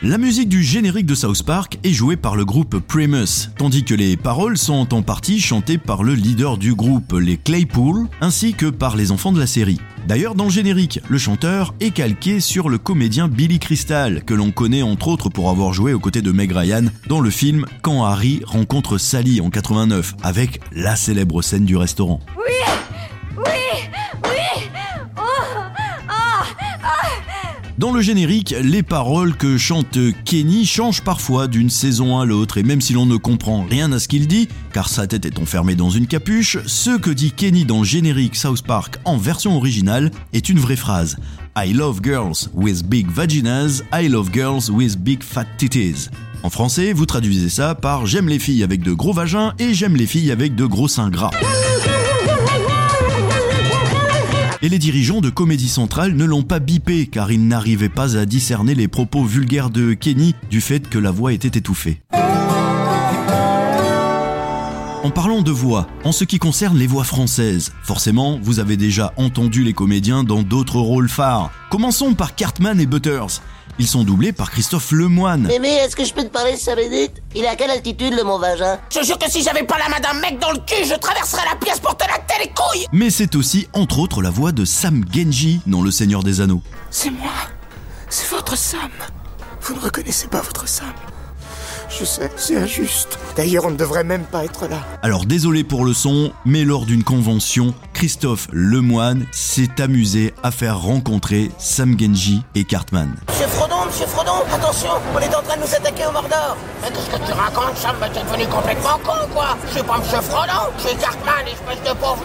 La 0.00 0.16
musique 0.16 0.48
du 0.48 0.62
générique 0.62 1.06
de 1.06 1.16
South 1.16 1.42
Park 1.42 1.80
est 1.82 1.92
jouée 1.92 2.16
par 2.16 2.36
le 2.36 2.44
groupe 2.44 2.78
Primus, 2.78 3.50
tandis 3.58 3.82
que 3.82 3.94
les 3.94 4.16
paroles 4.16 4.56
sont 4.56 4.94
en 4.94 5.02
partie 5.02 5.40
chantées 5.40 5.76
par 5.76 6.04
le 6.04 6.14
leader 6.14 6.56
du 6.56 6.76
groupe, 6.76 7.14
les 7.14 7.36
Claypool, 7.36 8.06
ainsi 8.20 8.54
que 8.54 8.66
par 8.66 8.94
les 8.94 9.10
enfants 9.10 9.32
de 9.32 9.40
la 9.40 9.48
série. 9.48 9.80
D'ailleurs, 10.06 10.36
dans 10.36 10.44
le 10.44 10.50
générique, 10.50 11.00
le 11.08 11.18
chanteur 11.18 11.74
est 11.80 11.90
calqué 11.90 12.38
sur 12.38 12.68
le 12.68 12.78
comédien 12.78 13.26
Billy 13.26 13.58
Crystal, 13.58 14.22
que 14.24 14.34
l'on 14.34 14.52
connaît 14.52 14.82
entre 14.82 15.08
autres 15.08 15.30
pour 15.30 15.50
avoir 15.50 15.72
joué 15.72 15.92
aux 15.92 15.98
côtés 15.98 16.22
de 16.22 16.30
Meg 16.30 16.52
Ryan 16.52 16.84
dans 17.08 17.20
le 17.20 17.30
film 17.30 17.66
Quand 17.82 18.04
Harry 18.04 18.40
rencontre 18.46 18.98
Sally 18.98 19.40
en 19.40 19.50
89, 19.50 20.14
avec 20.22 20.60
la 20.70 20.94
célèbre 20.94 21.42
scène 21.42 21.64
du 21.64 21.76
restaurant. 21.76 22.20
Dans 27.78 27.92
le 27.92 28.00
générique, 28.00 28.56
les 28.60 28.82
paroles 28.82 29.36
que 29.36 29.56
chante 29.56 29.98
Kenny 30.24 30.66
changent 30.66 31.02
parfois 31.02 31.46
d'une 31.46 31.70
saison 31.70 32.18
à 32.18 32.24
l'autre 32.24 32.58
et 32.58 32.64
même 32.64 32.80
si 32.80 32.92
l'on 32.92 33.06
ne 33.06 33.16
comprend 33.16 33.64
rien 33.64 33.92
à 33.92 34.00
ce 34.00 34.08
qu'il 34.08 34.26
dit, 34.26 34.48
car 34.72 34.88
sa 34.88 35.06
tête 35.06 35.24
est 35.24 35.38
enfermée 35.38 35.76
dans 35.76 35.88
une 35.88 36.08
capuche, 36.08 36.58
ce 36.66 36.98
que 36.98 37.10
dit 37.10 37.30
Kenny 37.30 37.64
dans 37.64 37.78
le 37.78 37.84
générique 37.84 38.34
South 38.34 38.62
Park 38.62 38.98
en 39.04 39.16
version 39.16 39.56
originale 39.56 40.10
est 40.32 40.48
une 40.48 40.58
vraie 40.58 40.74
phrase. 40.74 41.18
I 41.56 41.72
love 41.72 42.00
girls 42.02 42.50
with 42.52 42.82
big 42.84 43.08
vaginas, 43.12 43.84
I 43.94 44.08
love 44.08 44.32
girls 44.32 44.70
with 44.70 44.98
big 44.98 45.22
fat 45.22 45.46
titties. 45.56 46.08
En 46.42 46.50
français, 46.50 46.92
vous 46.92 47.06
traduisez 47.06 47.48
ça 47.48 47.76
par 47.76 48.06
j'aime 48.06 48.28
les 48.28 48.40
filles 48.40 48.64
avec 48.64 48.82
de 48.82 48.92
gros 48.92 49.12
vagins 49.12 49.54
et 49.60 49.72
j'aime 49.72 49.94
les 49.94 50.06
filles 50.06 50.32
avec 50.32 50.56
de 50.56 50.66
gros 50.66 50.88
seins 50.88 51.10
gras. 51.10 51.30
Et 54.60 54.68
les 54.68 54.78
dirigeants 54.78 55.20
de 55.20 55.30
Comédie 55.30 55.68
Centrale 55.68 56.14
ne 56.14 56.24
l'ont 56.24 56.42
pas 56.42 56.58
bipé 56.58 57.06
car 57.06 57.30
ils 57.30 57.46
n'arrivaient 57.46 57.88
pas 57.88 58.16
à 58.16 58.26
discerner 58.26 58.74
les 58.74 58.88
propos 58.88 59.22
vulgaires 59.22 59.70
de 59.70 59.94
Kenny 59.94 60.34
du 60.50 60.60
fait 60.60 60.88
que 60.88 60.98
la 60.98 61.12
voix 61.12 61.32
était 61.32 61.58
étouffée. 61.58 62.02
En 65.04 65.10
parlant 65.10 65.42
de 65.42 65.52
voix, 65.52 65.86
en 66.02 66.10
ce 66.10 66.24
qui 66.24 66.40
concerne 66.40 66.76
les 66.76 66.88
voix 66.88 67.04
françaises, 67.04 67.72
forcément, 67.84 68.40
vous 68.42 68.58
avez 68.58 68.76
déjà 68.76 69.12
entendu 69.16 69.62
les 69.62 69.72
comédiens 69.72 70.24
dans 70.24 70.42
d'autres 70.42 70.80
rôles 70.80 71.08
phares. 71.08 71.52
Commençons 71.70 72.14
par 72.14 72.34
Cartman 72.34 72.80
et 72.80 72.86
Butters. 72.86 73.40
Ils 73.78 73.86
sont 73.86 74.02
doublés 74.02 74.32
par 74.32 74.50
Christophe 74.50 74.90
Lemoine. 74.90 75.46
Mémé, 75.46 75.68
est-ce 75.68 75.94
que 75.94 76.04
je 76.04 76.12
peux 76.12 76.24
te 76.24 76.28
parler 76.30 76.56
5 76.56 76.74
minutes 76.76 77.22
Il 77.36 77.44
est 77.44 77.48
à 77.48 77.54
quelle 77.54 77.70
altitude 77.70 78.12
le 78.12 78.24
mon 78.24 78.40
vagin? 78.40 78.80
Je 78.92 79.04
jure 79.04 79.18
que 79.18 79.30
si 79.30 79.40
j'avais 79.44 79.62
pas 79.62 79.78
la 79.78 79.88
main 79.88 80.00
d'un 80.00 80.18
mec 80.18 80.40
dans 80.40 80.50
le 80.50 80.58
cul, 80.58 80.84
je 80.84 80.96
traverserais 80.96 81.44
la 81.48 81.54
pièce 81.54 81.78
pour 81.78 81.96
te 81.96 82.04
latter 82.04 82.34
les 82.42 82.48
couilles 82.48 82.86
Mais 82.92 83.10
c'est 83.10 83.36
aussi, 83.36 83.68
entre 83.74 84.00
autres, 84.00 84.20
la 84.20 84.30
voix 84.30 84.50
de 84.50 84.64
Sam 84.64 85.04
Genji 85.12 85.60
dans 85.68 85.82
Le 85.82 85.92
Seigneur 85.92 86.24
des 86.24 86.40
Anneaux. 86.40 86.62
C'est 86.90 87.10
moi. 87.10 87.30
C'est 88.08 88.28
votre 88.30 88.56
Sam. 88.58 88.90
Vous 89.62 89.74
ne 89.76 89.80
reconnaissez 89.80 90.26
pas 90.26 90.40
votre 90.40 90.66
Sam. 90.66 90.92
Je 91.90 92.04
sais, 92.04 92.30
c'est 92.36 92.56
injuste. 92.56 93.18
D'ailleurs, 93.36 93.64
on 93.66 93.70
ne 93.70 93.76
devrait 93.76 94.04
même 94.04 94.24
pas 94.24 94.44
être 94.44 94.68
là. 94.68 94.78
Alors 95.02 95.24
désolé 95.24 95.64
pour 95.64 95.84
le 95.84 95.94
son, 95.94 96.32
mais 96.44 96.64
lors 96.64 96.84
d'une 96.84 97.02
convention, 97.02 97.74
Christophe 97.94 98.46
Lemoine 98.52 99.26
s'est 99.32 99.80
amusé 99.80 100.34
à 100.42 100.50
faire 100.50 100.80
rencontrer 100.80 101.50
Sam 101.58 101.98
Genji 101.98 102.42
et 102.54 102.64
Cartman. 102.64 103.14
Monsieur 103.28 103.46
Frodon, 103.46 103.86
monsieur 103.86 104.06
Frodon, 104.06 104.44
attention, 104.52 104.90
on 105.14 105.18
est 105.18 105.34
en 105.34 105.42
train 105.42 105.56
de 105.56 105.62
nous 105.62 105.74
attaquer 105.74 106.04
au 106.06 106.12
Mordor. 106.12 106.56
Mais 106.82 106.88
qu'est-ce 106.88 107.10
que 107.10 107.26
tu 107.26 107.32
racontes, 107.32 107.76
Sam? 107.76 107.96
Mais 108.00 108.10
T'es 108.10 108.20
devenu 108.22 108.46
complètement 108.46 108.98
con, 109.04 109.26
quoi 109.32 109.56
Je 109.68 109.72
suis 109.78 109.82
pas 109.82 109.98
monsieur 109.98 110.20
Frodon, 110.20 110.70
je 110.78 110.88
suis 110.88 110.96
Cartman, 110.98 111.44
espèce 111.46 111.82
de 111.90 111.98
pauvre 111.98 112.17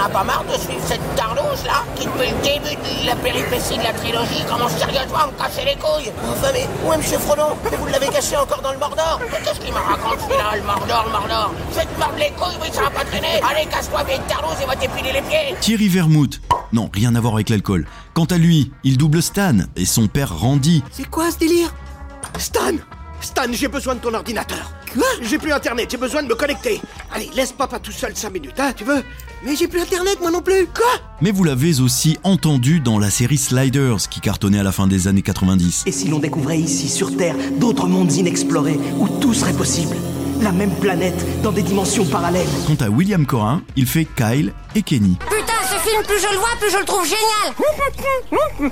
t'en 0.00 0.06
as 0.06 0.08
pas 0.08 0.24
marre 0.24 0.44
de 0.44 0.58
suivre 0.58 0.82
cette 0.86 1.14
tarlouche, 1.14 1.64
là, 1.64 1.84
qui 1.96 2.06
depuis 2.06 2.30
le 2.30 2.42
début 2.42 2.76
de 3.02 3.06
la 3.06 3.16
péripétie 3.16 3.76
de 3.76 3.82
la 3.82 3.92
trilogie 3.92 4.44
commence 4.48 4.72
sérieusement 4.72 5.18
à 5.18 5.26
me 5.26 5.32
casser 5.32 5.64
les 5.64 5.76
couilles. 5.76 6.12
Enfin, 6.30 6.48
mais 6.52 6.66
où 6.84 6.92
est 6.92 6.96
monsieur 6.96 7.18
Frodon 7.18 7.56
Mais 7.70 7.76
vous 7.76 7.86
l'avez 7.86 8.08
caché 8.08 8.36
encore 8.36 8.62
dans 8.62 8.72
le 8.72 8.78
Mordor. 8.78 9.20
Mais 9.30 9.38
qu'est-ce 9.44 9.60
qu'il 9.60 9.72
me 9.72 9.78
raconte, 9.78 10.20
celui-là, 10.20 10.56
le 10.56 10.62
Mordor, 10.62 11.04
le 11.06 11.12
Mordor? 11.12 11.54
Je 11.70 11.76
vais 11.76 11.86
te 11.86 11.98
mordre 11.98 12.18
les 12.18 12.30
couilles, 12.30 12.58
oui, 12.62 12.68
ça 12.72 12.82
va 12.82 12.90
pas 12.90 13.04
traîner. 13.04 13.40
Allez, 13.48 13.66
casse-toi, 13.66 14.02
vieille 14.04 14.20
tarlouse, 14.28 14.56
et 14.62 14.66
va 14.66 14.76
t'épiler 14.76 15.12
les 15.12 15.22
pieds. 15.22 15.54
Thierry 15.60 15.88
Vermouth. 15.88 16.40
Non, 16.72 16.88
rien 16.92 17.14
à 17.14 17.20
voir 17.20 17.34
avec 17.34 17.48
l'alcool. 17.48 17.86
Quant 18.14 18.26
à 18.26 18.38
lui, 18.38 18.72
il 18.84 18.96
double 18.96 19.22
Stan 19.22 19.56
et 19.76 19.84
son 19.84 20.06
père 20.06 20.38
Randy. 20.38 20.82
C'est 20.92 21.08
quoi 21.08 21.30
ce 21.30 21.38
délire? 21.38 21.74
Stan 22.38 22.60
Stan, 23.20 23.42
j'ai 23.52 23.68
besoin 23.68 23.94
de 23.94 24.00
ton 24.00 24.14
ordinateur. 24.14 24.72
Quoi? 24.92 25.04
J'ai 25.22 25.38
plus 25.38 25.52
internet, 25.52 25.88
j'ai 25.90 25.96
besoin 25.96 26.22
de 26.22 26.28
me 26.28 26.34
connecter. 26.34 26.80
Allez, 27.14 27.30
laisse 27.34 27.52
papa 27.52 27.78
tout 27.78 27.92
seul 27.92 28.12
5 28.14 28.32
minutes, 28.32 28.58
hein, 28.58 28.72
tu 28.74 28.84
veux? 28.84 29.02
Mais 29.44 29.56
j'ai 29.56 29.68
plus 29.68 29.80
internet, 29.80 30.18
moi 30.20 30.30
non 30.30 30.40
plus. 30.40 30.66
Quoi? 30.66 30.86
Mais 31.20 31.30
vous 31.30 31.44
l'avez 31.44 31.80
aussi 31.80 32.18
entendu 32.24 32.80
dans 32.80 32.98
la 32.98 33.10
série 33.10 33.38
Sliders 33.38 34.08
qui 34.10 34.20
cartonnait 34.20 34.58
à 34.58 34.62
la 34.62 34.72
fin 34.72 34.86
des 34.86 35.08
années 35.08 35.22
90. 35.22 35.84
Et 35.86 35.92
si 35.92 36.08
l'on 36.08 36.18
découvrait 36.18 36.58
ici, 36.58 36.88
sur 36.88 37.16
Terre, 37.16 37.36
d'autres 37.58 37.86
mondes 37.86 38.12
inexplorés 38.12 38.78
où 38.98 39.08
tout 39.20 39.34
serait 39.34 39.52
possible? 39.52 39.96
La 40.40 40.52
même 40.52 40.74
planète, 40.76 41.42
dans 41.42 41.52
des 41.52 41.62
dimensions 41.62 42.06
parallèles. 42.06 42.48
Quant 42.66 42.84
à 42.84 42.88
William 42.88 43.26
Corin, 43.26 43.62
il 43.76 43.86
fait 43.86 44.06
Kyle 44.16 44.52
et 44.74 44.82
Kenny. 44.82 45.18
Film, 45.82 46.02
plus 46.06 46.20
je 46.20 46.32
le 46.32 46.38
vois, 46.38 46.48
plus 46.60 46.70
je 46.70 46.78
le 46.78 46.84
trouve 46.84 47.04
génial 47.04 48.70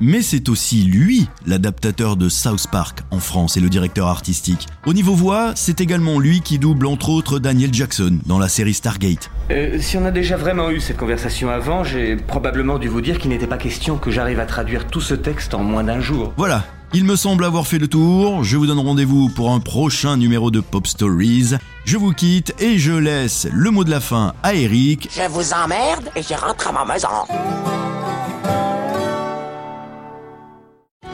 Mais 0.00 0.22
c'est 0.22 0.48
aussi 0.48 0.82
lui, 0.84 1.28
l'adaptateur 1.46 2.16
de 2.16 2.28
South 2.28 2.66
Park 2.70 3.00
en 3.10 3.20
France 3.20 3.56
et 3.56 3.60
le 3.60 3.68
directeur 3.68 4.06
artistique. 4.06 4.66
Au 4.86 4.94
niveau 4.94 5.14
voix, 5.14 5.52
c'est 5.56 5.80
également 5.80 6.18
lui 6.18 6.40
qui 6.40 6.58
double 6.58 6.86
entre 6.86 7.10
autres 7.10 7.38
Daniel 7.38 7.74
Jackson 7.74 8.18
dans 8.26 8.38
la 8.38 8.48
série 8.48 8.74
Stargate. 8.74 9.30
Euh, 9.50 9.78
si 9.80 9.98
on 9.98 10.04
a 10.06 10.10
déjà 10.10 10.36
vraiment 10.36 10.70
eu 10.70 10.80
cette 10.80 10.96
conversation 10.96 11.50
avant, 11.50 11.84
j'ai 11.84 12.16
probablement 12.16 12.78
dû 12.78 12.88
vous 12.88 13.00
dire 13.00 13.18
qu'il 13.18 13.30
n'était 13.30 13.46
pas 13.46 13.58
question 13.58 13.98
que 13.98 14.10
j'arrive 14.10 14.40
à 14.40 14.46
traduire 14.46 14.86
tout 14.86 15.00
ce 15.00 15.14
texte 15.14 15.54
en 15.54 15.62
moins 15.62 15.84
d'un 15.84 16.00
jour. 16.00 16.32
Voilà, 16.36 16.64
il 16.92 17.04
me 17.04 17.16
semble 17.16 17.44
avoir 17.44 17.66
fait 17.66 17.78
le 17.78 17.88
tour. 17.88 18.42
Je 18.42 18.56
vous 18.56 18.66
donne 18.66 18.78
rendez-vous 18.78 19.28
pour 19.28 19.52
un 19.52 19.60
prochain 19.60 20.16
numéro 20.16 20.50
de 20.50 20.60
Pop 20.60 20.86
Stories. 20.86 21.54
Je 21.84 21.96
vous 21.96 22.12
quitte 22.12 22.54
et 22.58 22.78
je 22.78 22.92
laisse 22.92 23.46
le 23.52 23.70
mot 23.70 23.84
de 23.84 23.90
la 23.90 24.00
fin 24.00 24.34
à 24.42 24.54
Eric. 24.54 25.08
Je 25.14 25.28
vous 25.30 25.52
emmerde 25.52 26.10
et 26.16 26.22
je 26.22 26.34
rentre 26.34 26.68
à 26.68 26.72
ma 26.72 26.84
maison. 26.84 27.08